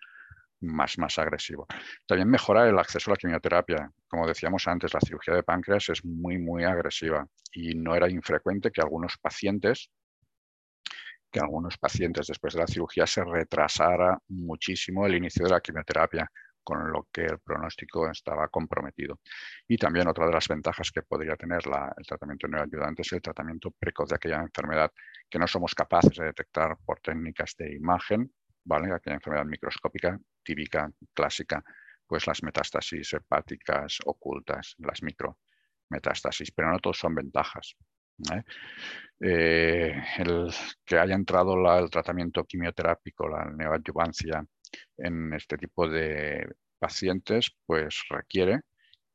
[0.61, 1.67] más, más agresivo.
[2.05, 3.91] También mejora el acceso a la quimioterapia.
[4.07, 8.71] Como decíamos antes, la cirugía de páncreas es muy, muy agresiva y no era infrecuente
[8.71, 9.89] que algunos pacientes
[11.31, 16.29] que algunos pacientes después de la cirugía se retrasara muchísimo el inicio de la quimioterapia,
[16.61, 19.17] con lo que el pronóstico estaba comprometido.
[19.65, 23.71] Y también otra de las ventajas que podría tener el tratamiento neoayudante es el tratamiento
[23.71, 24.91] precoz de aquella enfermedad
[25.29, 28.29] que no somos capaces de detectar por técnicas de imagen
[28.63, 28.93] ¿vale?
[28.93, 31.63] Aquella enfermedad microscópica típica, clásica,
[32.05, 37.75] pues las metástasis hepáticas ocultas, las micrometástasis, pero no todos son ventajas.
[39.19, 40.53] Eh, el
[40.85, 44.45] que haya entrado el tratamiento quimioterápico, la neoadyuvancia
[44.97, 46.47] en este tipo de
[46.79, 48.61] pacientes, pues requiere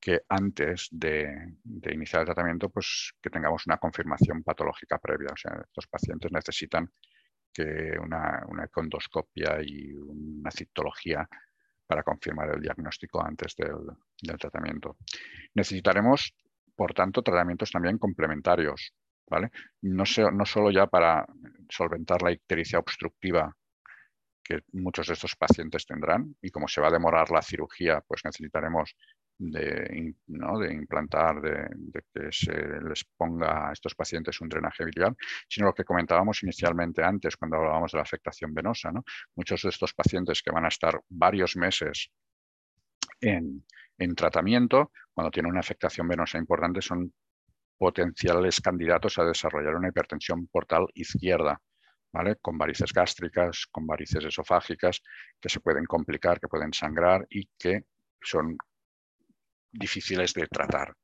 [0.01, 1.57] que antes de,
[1.91, 5.31] iniciar el tratamiento, pues que tengamos una confirmación patológica previa.
[5.33, 6.89] O sea, estos pacientes necesitan
[7.57, 11.27] que una, una condoscopia y una citología
[11.87, 14.97] para confirmar el diagnóstico antes del, tratamiento.
[15.55, 16.35] Necesitaremos,
[16.75, 18.92] por tanto, tratamientos también complementarios,
[19.31, 19.51] ¿vale?
[19.83, 21.25] No, no solo ya para
[21.71, 23.57] solventar la ictericia obstructiva
[24.42, 28.21] que muchos de estos pacientes tendrán y como se va a demorar la cirugía, pues
[28.25, 28.95] necesitaremos
[29.38, 31.68] de, de implantar, de,
[32.14, 35.14] que se les ponga a estos pacientes un drenaje biliar,
[35.49, 38.90] sino lo que comentábamos inicialmente antes cuando hablábamos de la afectación venosa.
[38.90, 39.05] ¿no?
[39.35, 42.11] Muchos de estos pacientes que van a estar varios meses
[43.20, 43.64] en,
[43.99, 47.12] en tratamiento, cuando tienen una afectación venosa importante, son
[47.79, 51.61] potenciales candidatos a desarrollar una hipertensión portal izquierda,
[52.12, 52.37] ¿vale?
[52.37, 55.03] con varices gástricas, con varices esofágicas,
[55.40, 57.85] que se pueden complicar, que pueden sangrar y que
[58.22, 58.57] son
[59.79, 60.95] difíciles de tratar.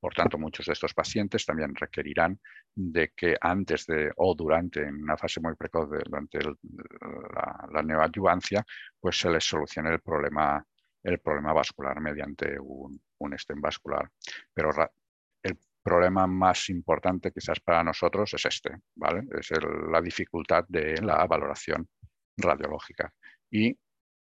[0.00, 2.40] Por tanto, muchos de estos pacientes también requerirán
[2.74, 8.64] de que antes de o durante, en una fase muy precoz, durante la, la, neoadyuvancia,
[8.98, 10.64] pues se les solucione el problema,
[11.02, 14.10] el problema vascular mediante un, un stem vascular.
[14.54, 14.70] Pero
[15.42, 19.24] el problema más importante quizás para nosotros es este, ¿vale?
[19.38, 19.50] Es
[19.90, 21.88] la dificultad de la valoración
[22.38, 23.12] radiológica.
[23.50, 23.76] Y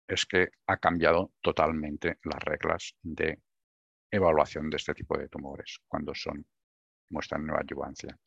[0.07, 3.39] es que ha cambiado totalmente las reglas de
[4.11, 6.45] evaluación de este tipo de tumores cuando son,
[7.09, 8.17] muestran neoadyuvancia.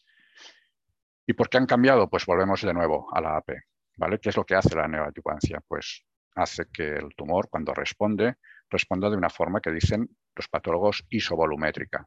[1.27, 2.09] ¿Y por qué han cambiado?
[2.09, 3.51] Pues volvemos de nuevo a la AP.
[3.99, 4.19] ¿vale?
[4.19, 5.61] ¿Qué es lo que hace la neoadyuvancia?
[5.67, 8.37] Pues hace que el tumor, cuando responde,
[8.71, 12.07] responda de una forma que dicen los patólogos isovolumétrica.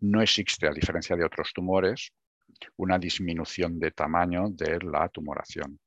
[0.00, 2.12] No existe, a diferencia de otros tumores,
[2.76, 5.80] una disminución de tamaño de la tumoración.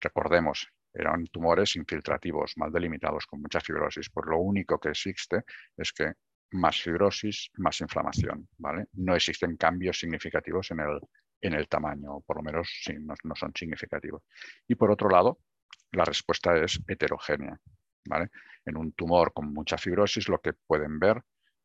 [0.00, 4.10] Recordemos, eran tumores infiltrativos, mal delimitados, con mucha fibrosis.
[4.10, 5.44] Por lo único que existe
[5.76, 6.12] es que
[6.52, 8.48] más fibrosis, más inflamación.
[8.58, 8.86] ¿vale?
[8.94, 11.00] No existen cambios significativos en el,
[11.40, 12.68] en el tamaño, o por lo menos
[13.00, 14.22] no, no, son significativos.
[14.68, 15.38] Y por otro lado,
[15.92, 17.58] la respuesta es heterogénea.
[18.06, 18.28] ¿vale?
[18.64, 21.22] En un tumor con mucha fibrosis, lo que pueden ver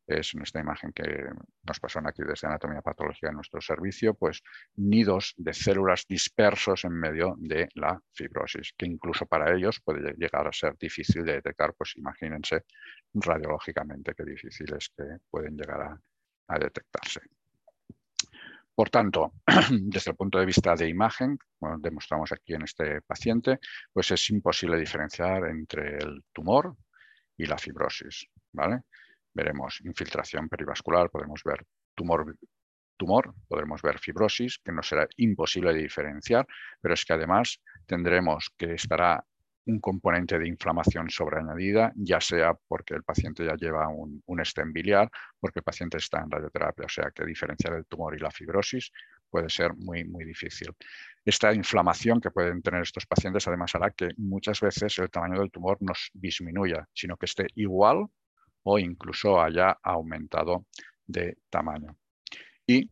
[0.08, 1.28] es en esta imagen que
[1.62, 4.42] nos pasan aquí desde Anatomía Patología en nuestro servicio, pues
[4.76, 10.46] nidos de células dispersos en medio de la fibrosis, que incluso para ellos puede llegar
[10.46, 12.64] a ser difícil de detectar, pues imagínense
[13.12, 16.00] radiológicamente qué difíciles que pueden llegar a,
[16.48, 17.20] a detectarse.
[18.74, 19.32] Por tanto,
[19.70, 23.58] desde el punto de vista de imagen, como demostramos aquí en este paciente,
[23.92, 26.76] pues es imposible diferenciar entre el tumor
[27.36, 28.28] y la fibrosis.
[28.52, 28.82] ¿vale?
[29.34, 31.64] Veremos infiltración perivascular, podemos ver
[31.94, 32.36] tumor,
[32.96, 36.46] tumor, podremos ver fibrosis, que no será imposible de diferenciar,
[36.80, 39.24] pero es que además tendremos que estará
[39.68, 44.72] un componente de inflamación sobreañadida, ya sea porque el paciente ya lleva un, un stem
[44.72, 48.30] biliar, porque el paciente está en radioterapia, o sea que diferenciar el tumor y la
[48.30, 48.90] fibrosis
[49.28, 50.68] puede ser muy, muy difícil.
[51.22, 55.50] Esta inflamación que pueden tener estos pacientes además hará que muchas veces el tamaño del
[55.50, 58.06] tumor no disminuya, sino que esté igual
[58.70, 60.66] o incluso haya aumentado
[61.06, 61.96] de tamaño.
[62.66, 62.90] Y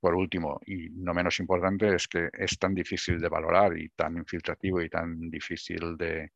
[0.00, 4.16] por último, y no menos importante, es que es tan difícil de valorar y tan
[4.16, 6.32] infiltrativo y tan difícil de,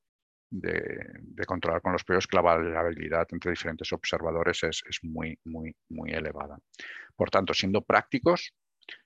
[1.47, 6.59] controlar con los periodos que la variabilidad entre diferentes observadores es, muy, muy, muy elevada.
[7.17, 8.53] Por tanto, siendo prácticos,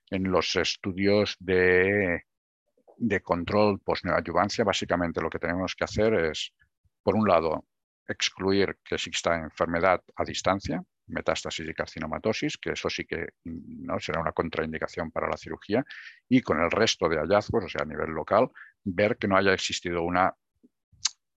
[0.09, 2.25] en los estudios de,
[2.97, 6.53] de control post-neoadyuvancia, básicamente lo que tenemos que hacer es,
[7.01, 7.65] por un lado,
[8.07, 13.99] excluir que exista enfermedad a distancia, metástasis y carcinomatosis, que eso sí que ¿no?
[13.99, 15.83] será una contraindicación para la cirugía,
[16.27, 18.49] y con el resto de hallazgos, o sea, a nivel local,
[18.83, 20.33] ver que no haya existido una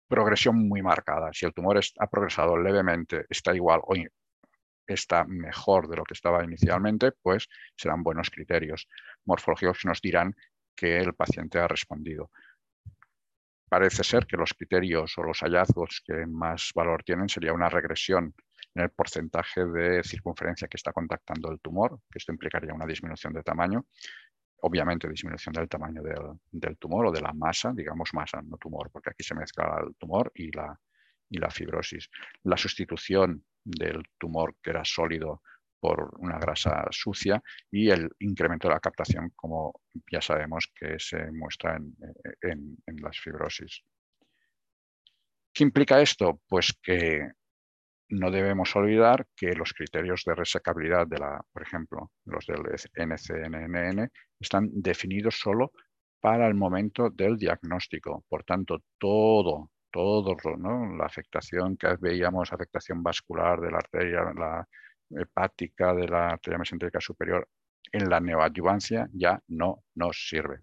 [0.08, 1.30] progresión muy marcada.
[1.32, 3.94] Si el tumor ha progresado levemente, está igual o
[4.86, 8.88] está mejor de lo que estaba inicialmente, pues serán buenos criterios
[9.24, 10.34] morfológicos que nos dirán
[10.76, 12.30] que el paciente ha respondido.
[13.72, 18.34] Parece ser que los criterios o los hallazgos que más valor tienen sería una regresión
[18.74, 23.32] en el porcentaje de circunferencia que está contactando el tumor, que esto implicaría una disminución
[23.32, 23.86] de tamaño,
[24.60, 26.02] obviamente disminución del tamaño
[26.50, 29.96] del, tumor o de la masa, digamos masa, no tumor, porque aquí se mezcla el
[29.96, 30.78] tumor y la,
[31.30, 32.10] y la fibrosis.
[32.42, 35.40] La sustitución del tumor que era sólido
[35.82, 39.80] por una grasa sucia y el incremento de la captación, como
[40.12, 43.82] ya sabemos que se muestra en, en las fibrosis.
[45.52, 46.40] ¿Qué implica esto?
[46.46, 47.32] Pues que
[48.10, 52.62] no debemos olvidar que los criterios de resecabilidad de la, por ejemplo, los del
[52.94, 55.72] NCNN están definidos solo
[56.20, 58.24] para el momento del diagnóstico.
[58.28, 60.94] Por tanto, todo, todo, ¿no?
[60.96, 64.66] la afectación que veíamos, afectación vascular de la arteria, la
[65.16, 67.48] hepática de la arteria mesentérica superior,
[67.92, 70.60] en la neoadyuvancia ya no nos sirve.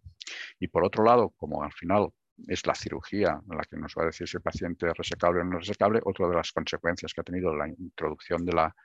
[0.60, 2.10] Y por otro lado, como al final
[2.48, 5.44] es la cirugía la que nos va a decir si el paciente es resecable o
[5.44, 6.00] no resecable.
[6.04, 8.76] Otra de las consecuencias que ha tenido la introducción de la,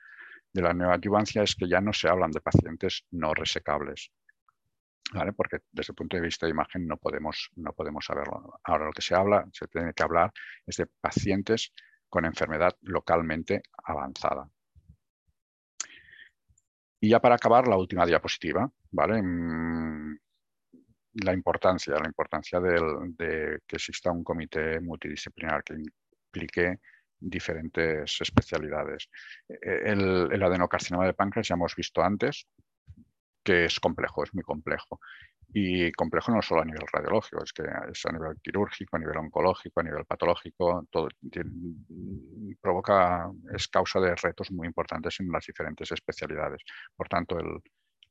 [0.53, 4.11] de la neoadyuvancia es que ya no se hablan de pacientes no resecables.
[5.13, 5.33] ¿Vale?
[5.33, 8.59] Porque desde el punto de vista de imagen no podemos, no podemos saberlo.
[8.63, 10.31] Ahora lo que se habla, se tiene que hablar
[10.65, 11.71] es de pacientes
[12.09, 14.49] con enfermedad localmente avanzada.
[17.05, 18.67] Y ya para acabar, la última diapositiva.
[18.89, 19.21] ¿vale?
[19.21, 20.17] Mm,
[21.23, 26.79] la importancia, la importancia de que exista un comité multidisciplinar que implique
[27.19, 29.07] diferentes especialidades.
[29.47, 32.47] E, el, el, adenocarcinoma de páncreas ya hemos visto antes
[33.43, 34.99] que es complejo, es muy complejo.
[35.57, 39.15] Y complejo no solo a nivel radiológico, es que es a nivel quirúrgico, a nivel
[39.15, 41.07] oncológico, a nivel patológico, todo
[42.59, 46.61] provoca, es causa de retos muy importantes en las diferentes especialidades.
[46.93, 47.37] Por tanto,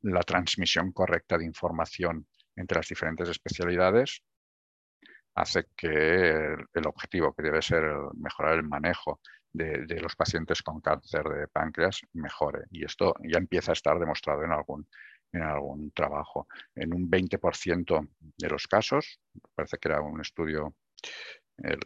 [0.01, 2.27] la transmisión correcta de información
[2.57, 4.23] entre las diferentes especialidades
[5.35, 9.21] hace que el, objetivo, que debe ser mejorar el manejo
[9.53, 12.65] de, los pacientes con cáncer de páncreas, mejore.
[12.71, 14.89] Y esto ya empieza a estar demostrado en algún,
[15.35, 16.47] en algún trabajo.
[16.75, 19.21] En un 20% de los casos,
[19.55, 20.75] parece que era un estudio,
[21.59, 21.81] el,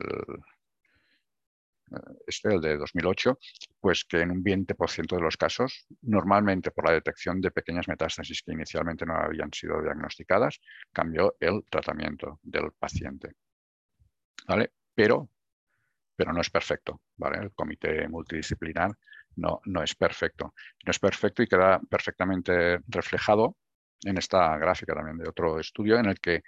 [2.26, 3.38] este, el de 2008,
[3.80, 8.42] pues que en un 20% de los casos, normalmente por la detección de pequeñas metástasis
[8.42, 10.60] que inicialmente no habían sido diagnosticadas,
[10.92, 13.32] cambió el tratamiento del paciente.
[14.46, 14.72] ¿Vale?
[14.94, 15.28] Pero,
[16.18, 17.00] pero no es perfecto.
[17.16, 17.38] ¿vale?
[17.38, 18.90] El comité multidisciplinar
[19.36, 20.52] no, no es perfecto.
[20.84, 23.56] No es perfecto y queda perfectamente reflejado
[24.02, 26.42] en esta gráfica también de otro estudio en el que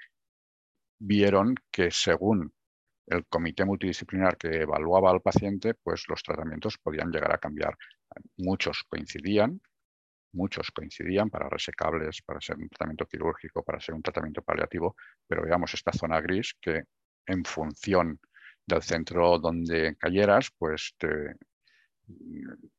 [0.98, 2.52] vieron que según
[3.06, 7.76] el comité multidisciplinar que evaluaba al paciente, pues los tratamientos podían llegar a cambiar.
[8.38, 9.60] Muchos coincidían,
[10.32, 14.96] muchos coincidían para resecables, para ser un tratamiento quirúrgico, para ser un tratamiento paliativo,
[15.28, 16.82] pero veamos esta zona gris que
[17.26, 18.18] en función
[18.66, 20.94] del centro donde cayeras, pues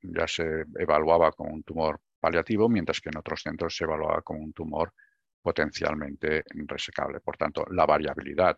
[0.01, 4.41] ya se evaluaba como un tumor paliativo, mientras que en otros centros se evaluaba como
[4.41, 4.93] un tumor
[5.41, 7.19] potencialmente resecable.
[7.19, 8.57] Por tanto, la variabilidad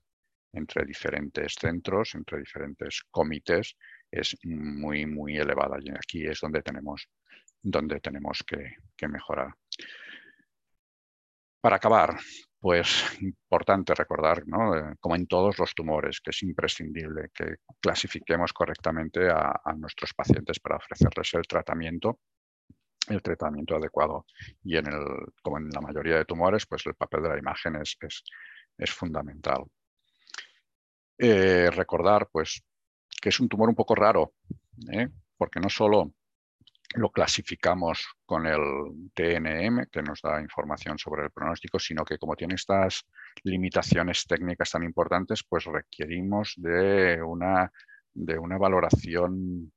[0.51, 3.75] entre diferentes centros, entre diferentes comités,
[4.12, 5.77] es muy, muy elevada.
[5.81, 7.09] Y aquí es donde tenemos,
[7.62, 9.53] donde tenemos que, mejorar.
[11.59, 12.17] Para acabar,
[12.63, 14.95] pues importante recordar, ¿no?
[15.02, 20.78] como en todos los tumores, que es imprescindible que clasifiquemos correctamente a, nuestros pacientes para
[20.78, 22.22] ofrecerles el tratamiento
[23.09, 24.26] el tratamiento adecuado.
[24.64, 25.03] Y en el,
[25.41, 27.97] como en la mayoría de tumores, pues el papel de la imagen es,
[28.78, 29.66] es fundamental.
[31.18, 32.64] Eh, recordar pues,
[33.22, 34.36] que es un tumor un poco raro,
[34.89, 35.09] ¿eh?
[35.36, 36.14] porque no solo
[36.95, 38.61] lo clasificamos con el
[39.13, 43.05] TNM, que nos da información sobre el pronóstico, sino que como tiene estas
[43.43, 47.71] limitaciones técnicas tan importantes, pues requerimos de una,
[48.13, 49.71] de una valoración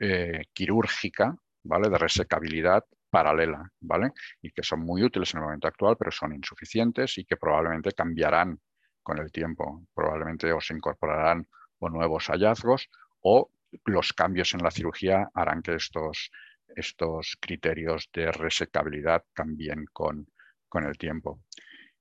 [0.00, 1.88] eh, quirúrgica, ¿vale?
[1.88, 4.10] de resecabilidad paralela, ¿vale?
[4.42, 7.92] Y que son muy útiles en el momento actual, pero son insuficientes y que probablemente
[7.92, 8.58] cambiarán
[9.02, 9.86] con el tiempo.
[9.94, 11.46] Probablemente o se incorporarán
[11.78, 12.90] o nuevos hallazgos
[13.20, 13.50] o
[13.84, 16.30] los cambios en la cirugía harán que estos,
[16.68, 20.26] estos criterios de resecabilidad cambien con,
[20.68, 21.40] con el tiempo.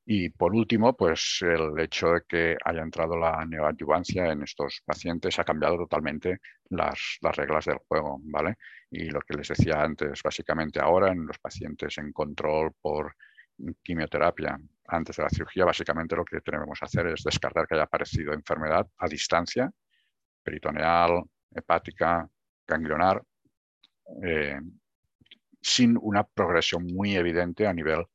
[0.05, 5.39] Y por último, pues el hecho de que haya entrado la neoadyuvancia en estos pacientes
[5.39, 8.55] ha cambiado totalmente las, las, reglas del juego, ¿vale?
[8.91, 13.15] Y lo que les decía antes, básicamente ahora en los pacientes en control por
[13.81, 17.83] quimioterapia antes de la cirugía, básicamente lo que tenemos que hacer es descartar que haya
[17.83, 19.71] aparecido enfermedad a distancia,
[20.43, 21.23] peritoneal,
[21.55, 22.29] hepática,
[22.67, 23.23] ganglionar,
[24.23, 24.59] eh,
[25.61, 28.05] sin una progresión muy evidente a nivel,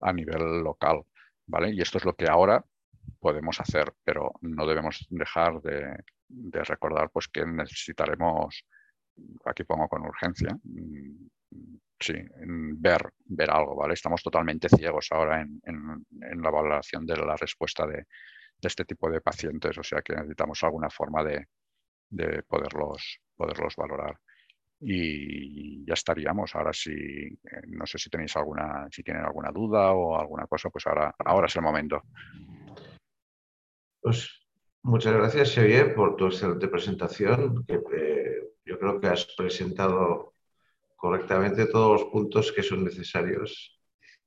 [0.00, 1.02] a nivel local.
[1.46, 1.72] ¿vale?
[1.72, 2.64] Y esto es lo que ahora
[3.18, 5.96] podemos hacer, pero no debemos dejar de,
[6.64, 8.64] recordar pues, que necesitaremos,
[9.44, 11.26] aquí pongo con urgencia, mm,
[11.98, 12.14] sí,
[12.78, 13.76] ver, ver algo.
[13.76, 13.94] ¿vale?
[13.94, 18.06] Estamos totalmente ciegos ahora en, la valoración de la respuesta de,
[18.62, 21.46] este tipo de pacientes, o sea que necesitamos alguna forma de,
[22.10, 24.18] de poderlos, poderlos valorar
[24.80, 26.54] y ya estaríamos.
[26.54, 30.70] Ahora sí, eh, no sé si tenéis alguna, si tienen alguna duda o alguna cosa,
[30.70, 32.02] pues ahora, ahora es el momento.
[34.00, 34.30] Pues
[34.82, 37.64] muchas gracias, Xavier, por tu excelente presentación.
[37.66, 40.34] Que, eh, yo creo que has presentado
[40.96, 43.78] correctamente todos los puntos que son necesarios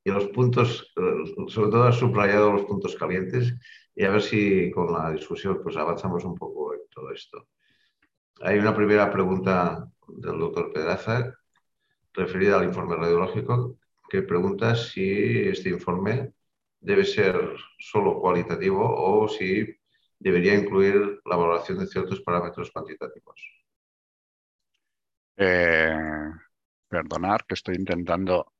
[0.03, 3.55] y los puntos, eh, sobre todo has subrayado los puntos calientes
[3.95, 7.47] y a ver si con la discusión pues avanzamos un poco en todo esto.
[8.41, 11.33] Hay una primera pregunta del doctor Pedraza
[12.13, 13.77] referida al informe radiológico
[14.09, 16.33] que pregunta si este informe
[16.79, 17.35] debe ser
[17.79, 19.65] solo cualitativo o si
[20.19, 23.41] debería incluir la valoración de ciertos parámetros cuantitativos.
[25.35, 25.97] Eh,
[26.87, 28.53] perdonar que estoy intentando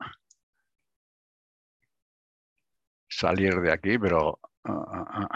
[3.08, 4.40] salir de aquí, pero...
[4.64, 5.28] Ah, ah,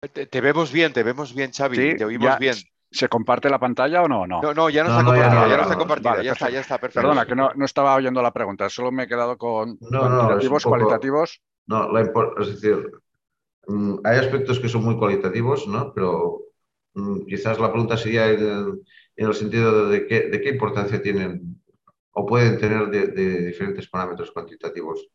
[0.00, 0.08] ah.
[0.08, 2.54] te, vemos bien, te vemos bien, Xavi, te oímos bien.
[2.94, 4.24] ¿Se comparte la pantalla o no?
[4.24, 7.00] No, no, ya no, está compartida, ya, no, está compartida, ya, está, ya está, perfecto.
[7.00, 11.42] Perdona, que no, estaba oyendo la pregunta, solo me he quedado con cuantitativos, cualitativos.
[11.66, 12.88] No, es decir,
[13.66, 15.92] mm, hay aspectos que son muy cualitativos, ¿no?
[15.92, 16.38] Pero
[16.94, 18.80] mm, quizás la pregunta sería en
[19.16, 21.60] el, sentido de, qué, de, qué, importancia tienen
[22.12, 25.08] o pueden tener de, diferentes parámetros cuantitativos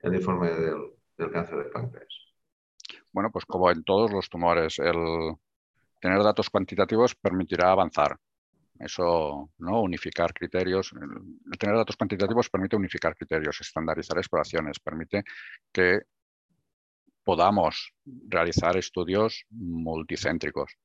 [0.00, 0.78] el informe del,
[1.18, 2.08] del cáncer de páncreas.
[3.12, 5.36] Bueno, pues como en todos los tumores, el,
[6.00, 8.18] tener datos cuantitativos permitirá avanzar.
[8.78, 9.80] Eso, ¿no?
[9.82, 10.92] Unificar criterios.
[11.58, 15.24] Tener datos cuantitativos permite unificar criterios, estandarizar exploraciones, permite
[15.72, 16.02] que
[17.24, 17.92] podamos
[18.28, 20.76] realizar estudios multicéntricos.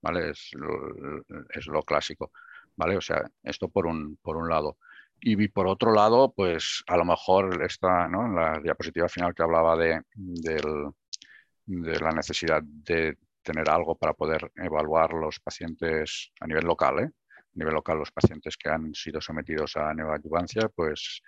[0.00, 0.30] ¿vale?
[0.30, 2.32] Es lo, clásico.
[2.76, 2.96] ¿vale?
[2.96, 4.78] O sea, esto por un, por un lado.
[5.20, 8.28] Y por otro lado, pues a lo mejor esta, ¿no?
[8.28, 15.12] la diapositiva final que hablaba de, de la necesidad de tener algo para poder evaluar
[15.12, 17.10] los pacientes a nivel local, ¿eh?
[17.38, 21.20] a nivel local los pacientes que han sido sometidos a neoadyuvancia, pues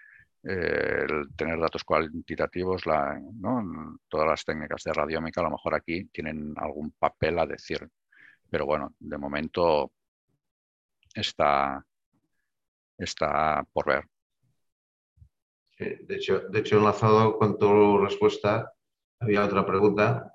[0.42, 6.54] eh, el tener datos cuantitativos, todas las técnicas de radiómica a lo mejor aquí tienen
[6.56, 7.88] algún papel a decir,
[8.50, 9.92] pero bueno, de momento
[11.14, 11.84] está,
[12.98, 14.04] está por ver.
[15.78, 18.72] de, hecho, de hecho, enlazado con tu respuesta,
[19.18, 20.33] había otra pregunta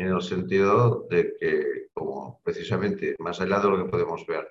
[0.00, 4.48] en el sentido de que, como precisamente más allá de lo que podemos ver,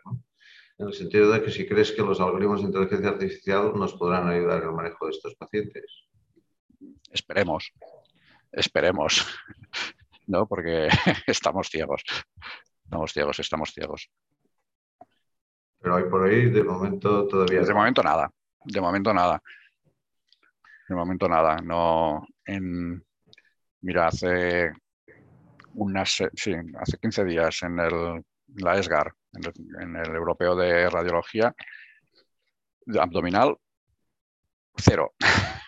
[0.77, 4.27] en el sentido de que si crees que los algoritmos de inteligencia artificial nos podrán
[4.27, 6.07] ayudar en el manejo de estos pacientes.
[7.11, 7.73] Esperemos,
[8.51, 9.25] esperemos,
[10.27, 10.47] ¿no?
[10.47, 10.87] Porque
[11.27, 12.03] estamos ciegos,
[12.83, 14.09] estamos ciegos, estamos ciegos.
[15.79, 17.61] Pero hoy por hoy, de momento, todavía...
[17.61, 18.31] De momento nada,
[18.65, 19.41] de momento nada.
[20.87, 21.55] De momento nada.
[21.63, 23.03] No, en,
[23.81, 24.71] mira, hace
[26.35, 28.23] sí, hace 15 días en el,
[28.57, 29.13] la ESGAR,
[29.79, 31.53] en el, Europeo de Radiología
[32.99, 33.55] Abdominal,
[34.75, 35.13] cero.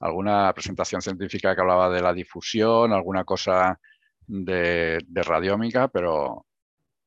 [0.00, 3.78] alguna presentación científica que hablaba de la difusión, alguna cosa
[4.26, 6.46] de, de radiómica, pero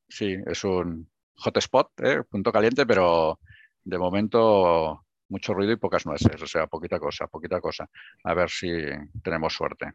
[0.10, 2.24] sí, es un hotspot, ¿eh?
[2.30, 3.40] punto caliente, pero
[3.84, 7.90] de momento mucho ruido y pocas nueces, o sea, poquita cosa, poquita cosa.
[8.24, 8.70] A ver si
[9.24, 9.94] tenemos suerte.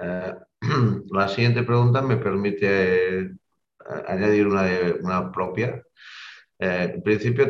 [0.00, 0.34] Eh,
[1.10, 3.30] la siguiente pregunta me permite eh,
[4.06, 5.82] añadir una, propia.
[6.58, 7.48] Eh, en principio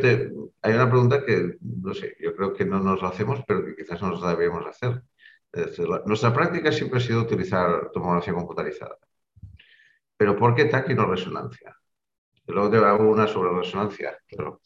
[0.63, 3.77] hay una pregunta que, no sé, yo creo que no nos la hacemos, pero que
[3.77, 5.03] quizás nos la debemos hacer.
[6.07, 8.97] nuestra práctica siempre ha sido utilizar tomografía computarizada.
[10.17, 11.75] Pero ¿por qué TAC y no resonancia?
[12.47, 14.19] luego te hago una sobre resonancia.
[14.29, 14.61] Pero...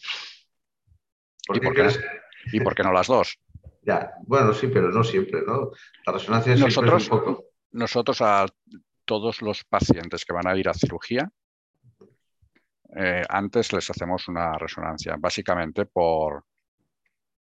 [1.53, 1.89] ¿Y, por qué,
[2.53, 3.37] ¿Y por qué no las dos?
[3.83, 5.73] Ya, bueno, sí, pero no siempre, ¿no?
[6.07, 7.45] La resonancia nosotros, es un poco...
[7.73, 8.47] Nosotros a
[9.05, 11.31] todos los pacientes que van a ir a cirugía,
[12.95, 16.45] eh, antes les hacemos una resonancia, básicamente por,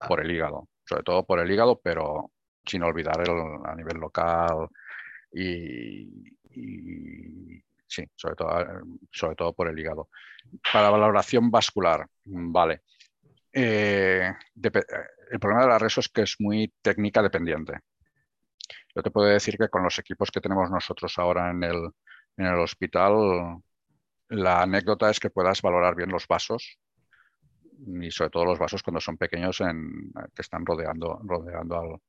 [0.07, 2.33] por el hígado, sobre todo por el hígado, pero
[2.64, 3.30] sin olvidar el,
[3.64, 4.68] a nivel local
[5.33, 6.09] y,
[7.87, 8.51] sí, sobre todo,
[9.11, 10.09] sobre todo por el hígado.
[10.72, 12.83] Para valoración vascular, vale.
[13.53, 14.33] Eh,
[15.30, 17.80] el problema de la reso es que es muy técnica dependiente.
[18.95, 21.90] Yo te puedo decir que con los equipos que tenemos nosotros ahora en el,
[22.36, 23.62] en el hospital,
[24.28, 26.78] la anécdota es que puedas valorar bien los vasos
[27.86, 32.01] y sobre todo los vasos cuando son pequeños en, que están rodeando, rodeando al,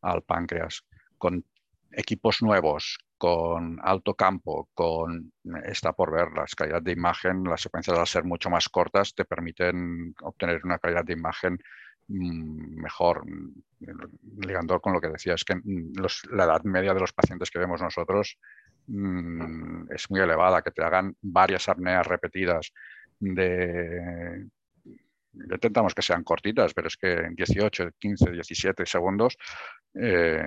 [0.00, 0.82] al páncreas.
[1.18, 1.44] Con
[1.92, 5.32] equipos nuevos, con alto campo, con
[5.66, 9.26] está por ver las calidad de imagen, las secuencias al ser mucho más cortas te
[9.26, 11.58] permiten obtener una calidad de imagen
[12.10, 13.24] mejor.
[14.38, 15.92] Ligando con lo que decía, es que mm,
[16.32, 18.38] la edad media de los pacientes que vemos nosotros
[18.86, 22.72] mm, es muy elevada, que te hagan varias apneas repetidas
[23.18, 24.46] de
[25.32, 29.38] intentamos que sean cortitas, pero es que en 18, 15, 17 segundos
[29.94, 30.42] eh,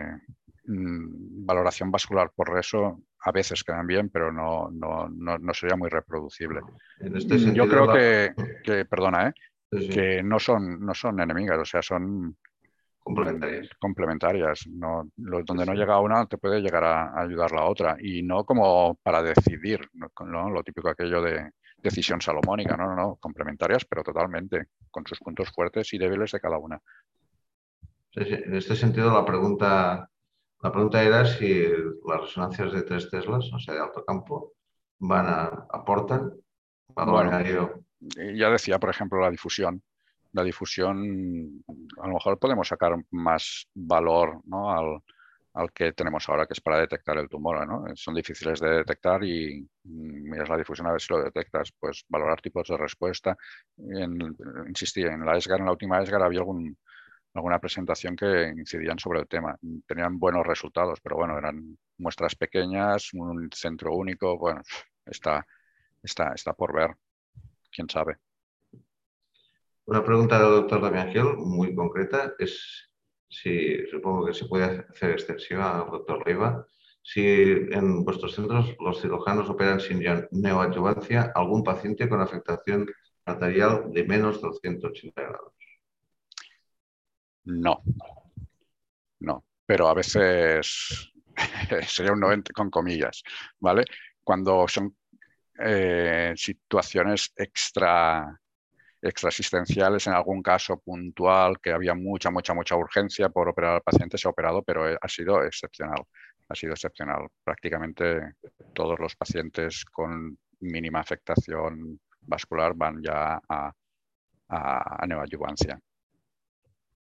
[0.65, 5.89] Mm, valoración vascular por reso a veces quedan bien, pero no, no, no, sería muy
[5.89, 6.61] reproducible.
[6.99, 9.33] Este mm, Yo creo que, perdona, ¿eh?
[9.89, 12.37] Que no son, no son enemigas, o sea, son
[12.99, 13.69] complementarias.
[13.79, 14.67] complementarias.
[14.67, 18.95] No, donde no llega una te puede llegar a, ayudar la otra y no como
[19.03, 20.49] para decidir, ¿no?
[20.49, 25.49] lo típico aquello de decisión salomónica, no, no, no, complementarias, pero totalmente, con sus puntos
[25.51, 26.79] fuertes y débiles de cada una.
[28.15, 30.09] En este sentido, la pregunta
[30.63, 31.67] la pregunta era si
[32.07, 34.53] las resonancias de tres teslas, o sea, de alto campo,
[34.97, 36.31] van a, aportan
[36.87, 37.27] valor
[38.35, 39.81] Ya decía, por ejemplo, la difusión.
[40.31, 41.63] La difusión,
[42.01, 44.41] a lo mejor podemos sacar más valor
[45.53, 47.67] al, que tenemos ahora, que es para detectar el tumor.
[47.67, 47.85] ¿no?
[47.95, 51.71] Son difíciles de detectar y miras la difusión a ver si lo detectas.
[51.79, 53.37] Pues valorar tipos de respuesta.
[54.67, 56.75] Insistí, en la ESGAR, en la última ESGAR había algún,
[57.33, 59.57] alguna presentación que incidían sobre el tema.
[59.87, 64.61] Tenían buenos resultados, pero bueno, eran muestras pequeñas, un centro único, bueno,
[65.05, 65.45] está,
[66.01, 66.95] está, está por ver,
[67.73, 68.17] quién sabe.
[69.85, 72.89] Una pregunta del doctor Damián Gil, muy concreta, es
[73.27, 76.65] si supongo que se puede hacer extensiva al doctor Leiva,
[77.01, 80.01] si en vuestros centros los cirujanos operan sin
[80.31, 82.87] neoadjuvancia algún paciente con afectación
[83.25, 85.53] arterial de menos de 280 grados.
[87.45, 87.81] No,
[89.19, 91.11] no, pero a veces
[91.87, 93.21] sería un 90 con comillas,
[93.59, 93.83] ¿vale?
[94.23, 94.95] Cuando son
[95.59, 98.39] eh, situaciones extra
[99.03, 104.17] extraasistenciales, en algún caso puntual que había mucha, mucha, mucha urgencia por operar al paciente,
[104.17, 106.03] se ha operado, pero ha sido excepcional.
[106.47, 107.27] Ha sido excepcional.
[107.43, 108.35] Prácticamente
[108.73, 113.71] todos los pacientes con mínima afectación vascular van ya a,
[114.47, 115.07] a, a.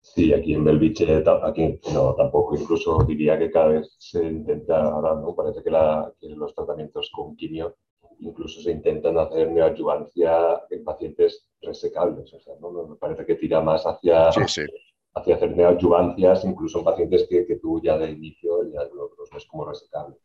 [0.01, 5.14] Sí, aquí en Belviche aquí no, tampoco, incluso diría que cada vez se intenta, ahora
[5.20, 7.76] no, parece que, los tratamientos con quimio
[8.21, 12.71] incluso se intentan hacer neoadjuvancia en pacientes resecables, o sea, ¿no?
[12.87, 17.81] me parece que tira más hacia, hacia hacer neoadjuvancias incluso en pacientes que, que, tú
[17.83, 20.19] ya de inicio ya los, ves como resecables.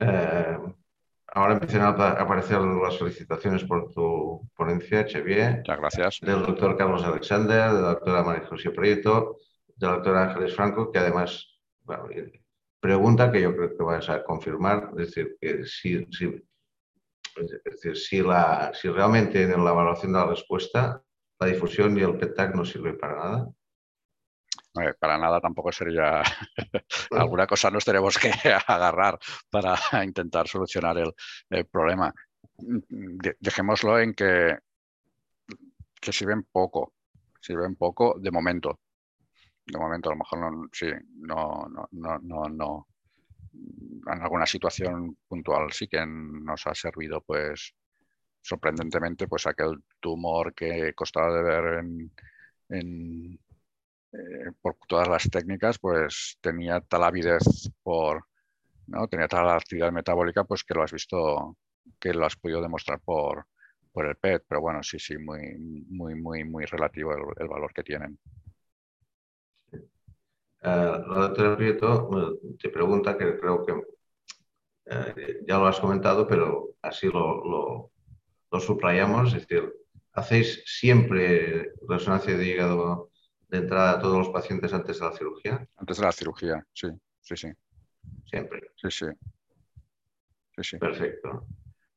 [0.00, 0.56] Eh,
[1.32, 5.58] Ahora empiezan a aparecer las solicitaciones por tu ponencia, Xavier.
[5.58, 6.18] Muchas gracias.
[6.22, 9.36] Del doctor Carlos Alexander, de la doctora María José Prieto,
[9.76, 11.46] de la doctora Ángeles Franco, que además
[12.80, 18.22] pregunta que yo creo que vas a confirmar, es decir, que si, es decir, si,
[18.22, 21.02] la, si realmente en la evaluación de la respuesta
[21.38, 23.48] la difusión y el PETAC no sirve para nada
[24.98, 26.22] para nada tampoco sería
[27.10, 28.30] alguna cosa nos tenemos que
[28.66, 29.18] agarrar
[29.50, 32.12] para intentar solucionar el, problema.
[32.56, 34.58] dejémoslo en que,
[36.00, 36.94] que sirven poco,
[37.40, 38.80] sirven poco de momento.
[39.70, 42.86] De momento, a lo mejor no, sí, no, no, no, no, no.
[43.52, 47.74] En alguna situación puntual sí que nos ha servido, pues,
[48.40, 51.84] sorprendentemente, pues aquel tumor que costaba de ver
[52.68, 53.38] en
[54.12, 58.24] eh, por todas las técnicas, pues tenía tal avidez por,
[58.88, 59.06] ¿no?
[59.06, 61.56] Tenía tal actividad metabólica, pues que lo has visto,
[62.00, 63.46] que lo has podido demostrar por,
[63.92, 65.56] por el PET, pero bueno, sí, sí, muy,
[65.88, 68.18] muy, muy, muy relativo el, valor que tienen.
[70.62, 73.72] Eh, la doctora Prieto te pregunta, que creo que
[74.86, 77.90] eh, ya lo has comentado, pero así lo, lo,
[78.50, 79.72] lo, subrayamos, es decir,
[80.12, 83.10] ¿hacéis siempre resonancia de hígado
[83.48, 85.66] de entrada a todos los pacientes antes de la cirugía?
[85.76, 86.88] Antes de la cirugía, sí,
[87.20, 87.48] sí, sí.
[88.26, 88.60] Siempre.
[88.76, 89.06] Sí, sí.
[90.56, 90.78] sí, sí.
[90.78, 91.46] Perfecto.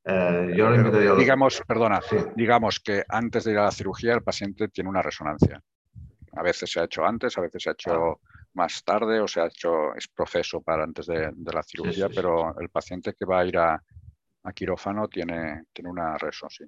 [0.05, 2.17] Eh, yo a los- Digamos, perdona, Sí.
[2.35, 5.61] digamos que antes de ir a la cirugía el paciente tiene una resonancia.
[6.33, 8.19] A veces se ha hecho antes, a veces se ha hecho
[8.53, 12.13] más tarde o se ha hecho, es proceso para antes de, de la cirugía, sí,
[12.13, 12.15] sí.
[12.15, 13.81] pero el paciente que va a ir a,
[14.43, 16.65] a quirófano tiene, tiene una reso, sí.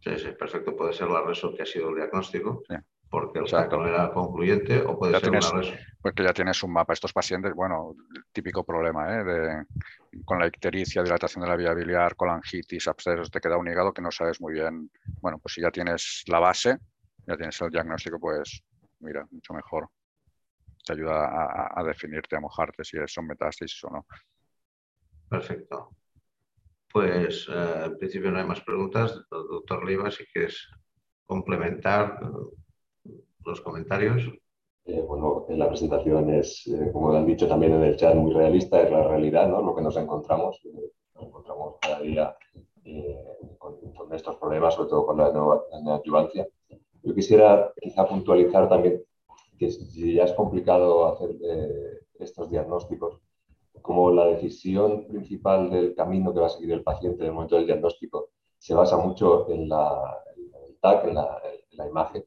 [0.00, 0.74] Sí, sí, perfecto.
[0.76, 2.74] Puede ser la reso que ha sido el diagnóstico, Sí.
[3.08, 3.76] porque el Exacto.
[3.76, 5.74] TAC no era concluyente, o puede Ya ser tienes- una reso.
[6.00, 6.92] Porque ya tienes un mapa.
[6.92, 9.22] Estos pacientes, bueno, el típico problema, ¿eh?
[9.22, 9.64] de,
[10.24, 14.02] con la ictericia, dilatación de la vía biliar, colangitis, abscesos, te queda un hígado que
[14.02, 14.90] no sabes muy bien.
[15.20, 16.78] Bueno, pues si ya tienes la base,
[17.24, 18.64] ya tienes el diagnóstico, pues
[18.98, 19.88] mira, mucho mejor.
[20.84, 24.06] Te ayuda a, definirte, a mojarte si son metástasis o no.
[25.28, 25.90] Perfecto.
[26.92, 29.24] Pues eh, en principio no hay más preguntas.
[29.30, 30.68] Doctor Leiva, si quieres
[31.24, 32.20] complementar
[33.04, 33.10] eh,
[33.44, 34.30] los comentarios.
[34.84, 38.34] Eh, bueno, en la presentación es, eh, como han dicho también en el chat, muy
[38.34, 39.62] realista, es la realidad, ¿no?
[39.62, 40.60] Lo que nos encontramos.
[40.64, 42.36] eh, nos encontramos cada día
[42.84, 43.16] eh,
[43.58, 46.46] con, con estos problemas, sobre todo con la, la neoadyuvancia.
[47.04, 49.02] Yo quisiera quizá puntualizar también
[49.62, 53.20] que si ya es complicado hacer eh, estos diagnósticos,
[53.80, 57.56] como la decisión principal del camino que va a seguir el paciente en el momento
[57.56, 61.40] del diagnóstico se basa mucho en, la, en el TAC, en la,
[61.70, 62.24] en la imagen,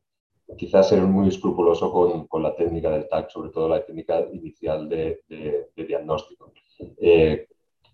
[0.57, 4.87] quizás ser muy escrupuloso con, con, la técnica del TAC, sobre todo la técnica inicial
[4.87, 6.53] de, de, de diagnóstico.
[6.97, 7.47] Eh,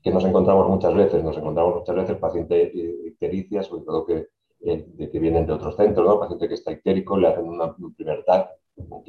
[0.04, 2.72] que nos encontramos muchas veces, nos encontramos muchas veces paciente
[3.06, 4.28] ictericia, sobre todo que,
[4.62, 6.20] eh, de que vienen de otros centros, ¿no?
[6.20, 8.50] paciente que está ictérico, le hacen un primer TAC,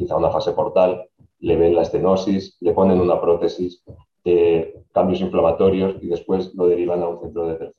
[0.02, 3.82] quizá una fase portal, le ven la estenosis, le ponen una prótesis,
[4.92, 7.72] cambios inflamatorios y después lo derivan a un centro de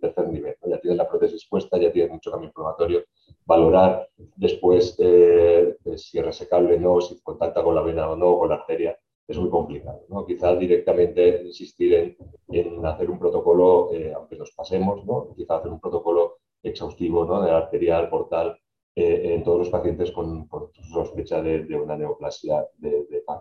[0.00, 0.56] tercer, nivel.
[0.64, 3.04] Ya tienen la prótesis puesta, ya tienen mucho cambio inflamatorio,
[3.44, 8.38] valorar después eh, si es resecable o no, si contacta con la vena o no,
[8.38, 8.96] con la arteria,
[9.26, 10.04] es muy complicado.
[10.08, 10.26] ¿no?
[10.26, 12.16] Quizás directamente insistir en,
[12.48, 15.34] en hacer un protocolo, eh, aunque nos pasemos, ¿no?
[15.36, 17.42] quizás hacer un protocolo exhaustivo ¿no?
[17.42, 18.58] de arterial, portal,
[18.94, 20.48] eh, en todos los pacientes con,
[20.92, 23.40] sospecha de, una neoplasia de, de pan.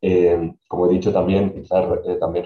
[0.00, 2.44] Eh, como he dicho también, quizás eh, también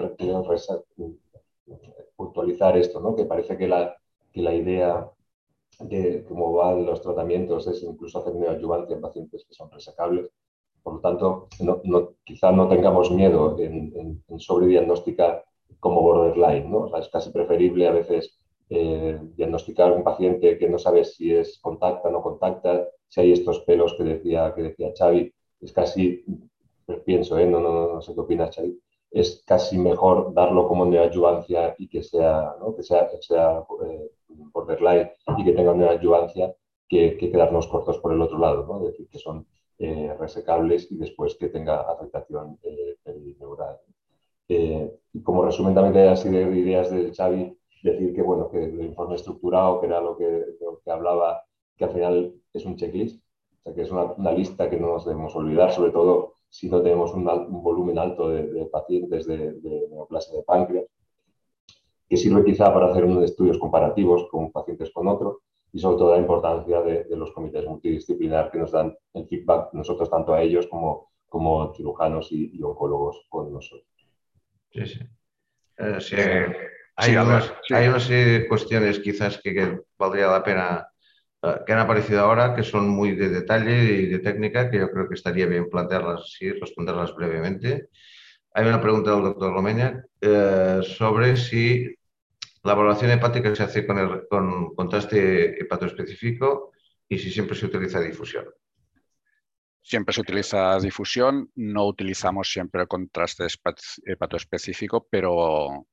[2.15, 3.15] puntualizar esto, ¿no?
[3.15, 3.95] que parece que la,
[4.33, 5.09] que la idea
[5.79, 10.29] de cómo van los tratamientos es incluso hacer neoadyuvancia en pacientes que son resacables.
[10.81, 14.39] Por lo tanto, no, no, quizá no tengamos miedo en, en, en
[15.79, 16.69] como borderline.
[16.69, 16.95] ¿no?
[16.97, 18.37] Es casi preferible a veces
[18.69, 23.31] eh, diagnosticar un paciente que no sabe si es contacta o no contacta, si hay
[23.31, 26.25] estos pelos que decía, que decía Xavi, es casi,
[27.05, 27.45] pienso, ¿eh?
[27.45, 28.79] no, no, no sé qué opinas Xavi,
[29.11, 32.75] es casi mejor darlo como neoadyuvancia y que sea, ¿no?
[32.75, 36.53] que sea, que sea eh, borderline y que tenga neoadyuvancia
[36.87, 38.79] que, que quedarnos cortos por el otro lado, ¿no?
[38.79, 39.47] es decir, que son
[39.79, 43.79] eh, resecables y después que tenga afectación eh, perineural.
[44.47, 49.15] y como resumen también de las ideas de Xavi, decir que, bueno, que el informe
[49.15, 51.43] estructurado, que era lo que, lo que hablaba,
[51.77, 53.21] que al final es un checklist,
[53.59, 56.69] o sea, que es una, una lista que no nos debemos olvidar, sobre todo si
[56.69, 60.85] no tenemos un, un volumen alto de, de pacientes de, de, neoplasia de páncreas,
[62.07, 65.37] que sirve quizá para hacer unos estudios comparativos con pacientes con otros
[65.73, 69.73] y sobre todo la importancia de, de los comités multidisciplinar que nos dan el feedback
[69.73, 73.89] nosotros tanto a ellos como, como cirujanos y, y oncólogos con nosotros.
[74.71, 74.99] Sí, sí.
[75.77, 76.15] Eh, sí,
[76.95, 77.73] hay, sí, unos, sí.
[77.73, 80.87] hay una serie de cuestiones quizás que, que valdría la pena
[81.41, 84.89] uh, que han aparecido ahora, que son muy de detalle y de técnica, que yo
[84.91, 87.89] creo que estaría bien plantearlas y responderlas brevemente.
[88.53, 91.93] Hay una pregunta del doctor Romeña eh, sobre si
[92.63, 96.71] la valoración hepática se hace con, el, con contraste hepatoespecífico
[97.09, 98.45] y si siempre se utiliza difusión.
[99.81, 103.45] Siempre se utiliza difusión, no utilizamos siempre el contraste
[104.05, 105.85] hepatoespecífico, pero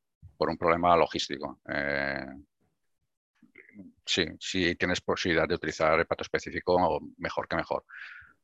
[0.43, 1.61] por un problema logístico.
[1.69, 2.27] Eh,
[4.05, 7.85] sí, si tienes posibilidad de utilizar hepato específico, mejor que mejor,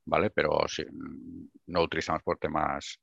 [0.05, 0.31] ¿vale?
[0.31, 0.85] Pero sí,
[1.67, 3.01] no utilizamos por temas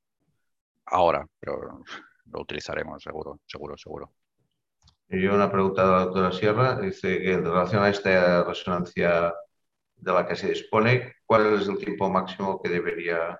[0.86, 1.84] ahora, pero
[2.32, 4.14] lo utilizaremos seguro, seguro, seguro.
[5.10, 9.34] Yo una pregunta de la doctora Sierra, dice que en relación a esta resonancia
[9.94, 13.38] de la que se dispone, ¿cuál es el tiempo máximo que debería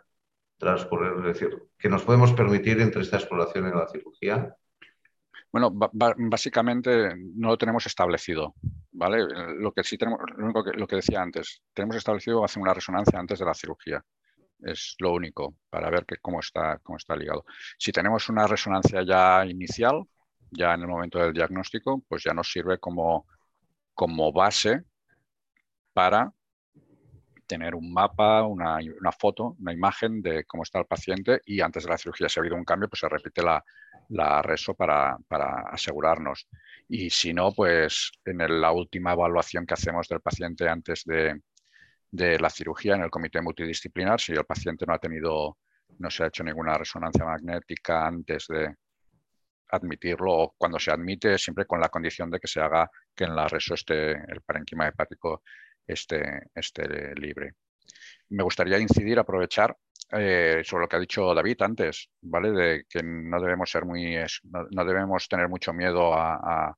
[0.59, 1.15] transcurrir?
[1.17, 4.55] Es decir, que nos podemos permitir entre esta exploración y la cirugía.
[5.57, 8.55] Bueno, básicamente no lo tenemos establecido,
[8.93, 9.25] ¿vale?
[9.57, 12.75] Lo que sí tenemos, lo único que, lo que decía antes, tenemos establecido hacer una
[12.75, 14.05] resonancia antes de la cirugía.
[14.61, 17.47] Es lo único para ver que, cómo, está, cómo está ligado.
[17.79, 20.03] Si tenemos una resonancia ya inicial,
[20.51, 23.27] ya en el momento del diagnóstico, pues ya nos sirve como,
[23.95, 24.85] como base
[25.95, 26.35] para
[27.47, 28.79] tener un mapa, una,
[29.19, 32.43] foto, una imagen de cómo está el paciente y antes de la cirugía, si ha
[32.43, 33.65] habido un cambio, pues se repite la,
[34.11, 35.17] la RESO para,
[35.71, 36.49] asegurarnos.
[36.89, 41.41] Y si no, pues en la última evaluación que hacemos del paciente antes de,
[42.11, 45.59] de la cirugía en el comité multidisciplinar, si el paciente no ha tenido,
[45.99, 48.75] no se ha hecho ninguna resonancia magnética antes de
[49.69, 53.35] admitirlo o cuando se admite, siempre con la condición de que se haga que en
[53.35, 55.43] la RESO esté el parenquima hepático
[55.87, 57.55] esté, esté libre.
[58.31, 59.77] Me gustaría incidir, aprovechar
[60.13, 62.53] eh, sobre lo que ha dicho David antes, ¿vale?
[62.53, 64.17] De que no debemos ser muy,
[64.71, 66.77] no, debemos tener mucho miedo a,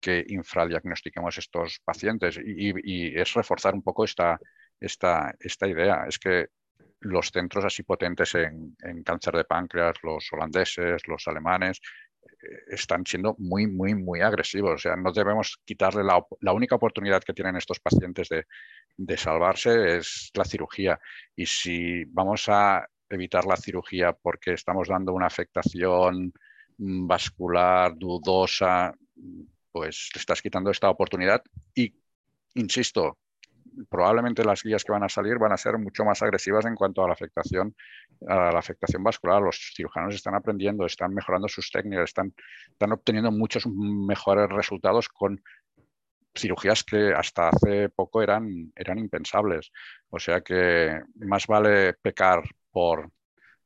[0.00, 4.38] que infradiagnostiquemos estos pacientes y, es reforzar un poco esta,
[4.78, 6.04] esta, esta idea.
[6.06, 6.48] Es que
[7.00, 11.80] los centros así potentes en, cáncer de páncreas, los holandeses, los alemanes,
[12.68, 14.72] están siendo muy, muy, muy agresivos.
[14.74, 18.46] O sea, no debemos quitarle la, única oportunidad que tienen estos pacientes de,
[18.96, 20.98] de, salvarse es la cirugía.
[21.36, 26.32] Y si vamos a evitar la cirugía porque estamos dando una afectación
[26.78, 28.94] mm, vascular dudosa,
[29.72, 31.42] pues te estás quitando esta oportunidad
[31.74, 31.94] y,
[32.54, 33.18] insisto,
[33.88, 37.04] probablemente las guías que van a salir van a ser mucho más agresivas en cuanto
[37.04, 37.74] a la afectación,
[38.28, 39.42] a la afectación vascular.
[39.42, 42.34] Los cirujanos están aprendiendo, están mejorando sus técnicas, están,
[42.70, 45.42] están obteniendo muchos mejores resultados con
[46.36, 49.70] cirugías que hasta hace poco eran, eran impensables.
[50.10, 53.10] O sea que más vale pecar por,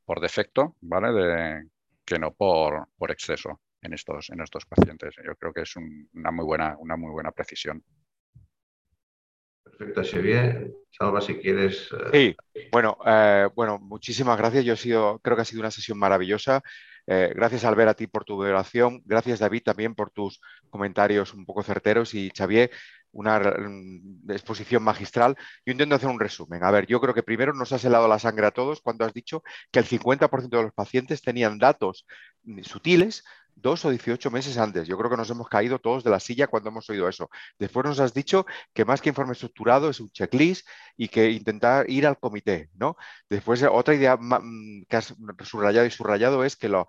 [0.05, 1.13] por defecto, ¿vale?
[1.13, 1.69] De,
[2.05, 5.15] que no por, por exceso en estos, en estos pacientes.
[5.25, 7.85] Yo creo que es una, muy buena, una muy buena precisión.
[9.79, 10.73] Perfecto, Xavier.
[10.91, 11.89] Salva, si quieres.
[12.13, 14.65] Eh, sí, bueno, eh, bueno, muchísimas gracias.
[14.65, 16.63] Yo he sido, creo que ha sido una sesión maravillosa.
[17.07, 19.01] Eh, gracias, Albert, a ti por tu oración.
[19.05, 22.13] Gracias, David, también por tus comentarios un poco certeros.
[22.15, 22.73] Y Xavier,
[23.13, 25.37] una mm, exposición magistral.
[25.65, 26.65] Yo intento hacer un resumen.
[26.65, 29.15] A ver, yo creo que primero nos has helado la sangre a todos cuando has
[29.15, 32.05] dicho que el 50% de los pacientes tenían datos
[32.43, 33.23] mm, sutiles
[33.61, 34.87] dos o 18 meses antes.
[34.87, 37.31] Yo creo que nos hemos caído todos de la silla cuando hemos oído eso.
[37.59, 41.89] Después nos has dicho que más que informe estructurado es un checklist y que intentar
[41.91, 42.97] ir al comité, ¿no?
[43.29, 46.87] Después otra idea mm, que has subrayado y subrayado es que la,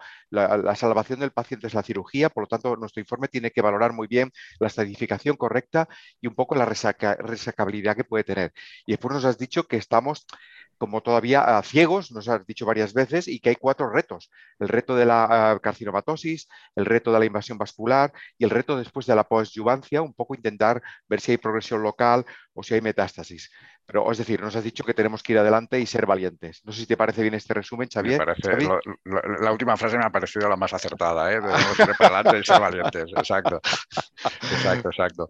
[0.76, 4.08] salvación del paciente es la cirugía, por lo tanto nuestro informe tiene que valorar muy
[4.08, 5.88] bien la estadificación correcta
[6.22, 8.54] y un poco la resacabilidad que puede tener.
[8.86, 10.26] Y después nos has dicho que estamos
[10.80, 14.32] como todavía ah, ciegos, nos has dicho varias veces, y que hay cuatro retos.
[14.58, 18.78] El reto de la uh, carcinomatosis, el reto de la invasión vascular y el reto
[18.78, 22.82] después de la postyuvancia, un poco intentar ver si hay progresión local o si hay
[22.82, 23.52] metástasis.
[23.86, 26.62] Pero es decir, nos has dicho que tenemos que ir adelante y ser valientes.
[26.64, 28.24] No sé si te parece bien este resumen, Xavier.
[29.06, 31.42] la última frase me ha parecido la más acertada, ¿eh?
[31.42, 33.06] Debemos ir para adelante y ser valientes.
[33.18, 33.60] Exacto.
[34.52, 35.30] Exacto, exacto.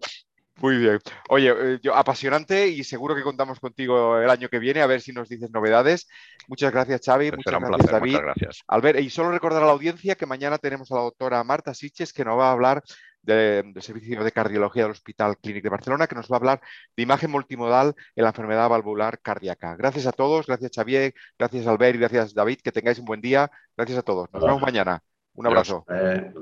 [0.60, 0.98] Muy bien.
[1.30, 5.00] Oye, eh, yo, apasionante y seguro que contamos contigo el año que viene a ver
[5.00, 6.06] si nos dices novedades.
[6.48, 7.32] Muchas gracias, Xavi.
[7.32, 8.12] muchas gracias, David.
[8.12, 8.62] Muchas gracias.
[8.68, 12.12] Albert, y solo recordar a la audiencia que mañana tenemos a la doctora Marta Siches
[12.12, 12.82] que nos va a hablar
[13.22, 16.60] del servicio de cardiología del Hospital Clínic de Barcelona, que nos va a hablar
[16.96, 19.76] de imagen multimodal en la enfermedad valvular cardíaca.
[19.76, 23.50] Gracias a todos, gracias Xavier, gracias Albert y gracias David, que tengáis un buen día.
[23.76, 24.32] Gracias a todos.
[24.32, 25.02] Nos vemos mañana.
[25.34, 25.84] Un abrazo.
[25.88, 26.32] Eh,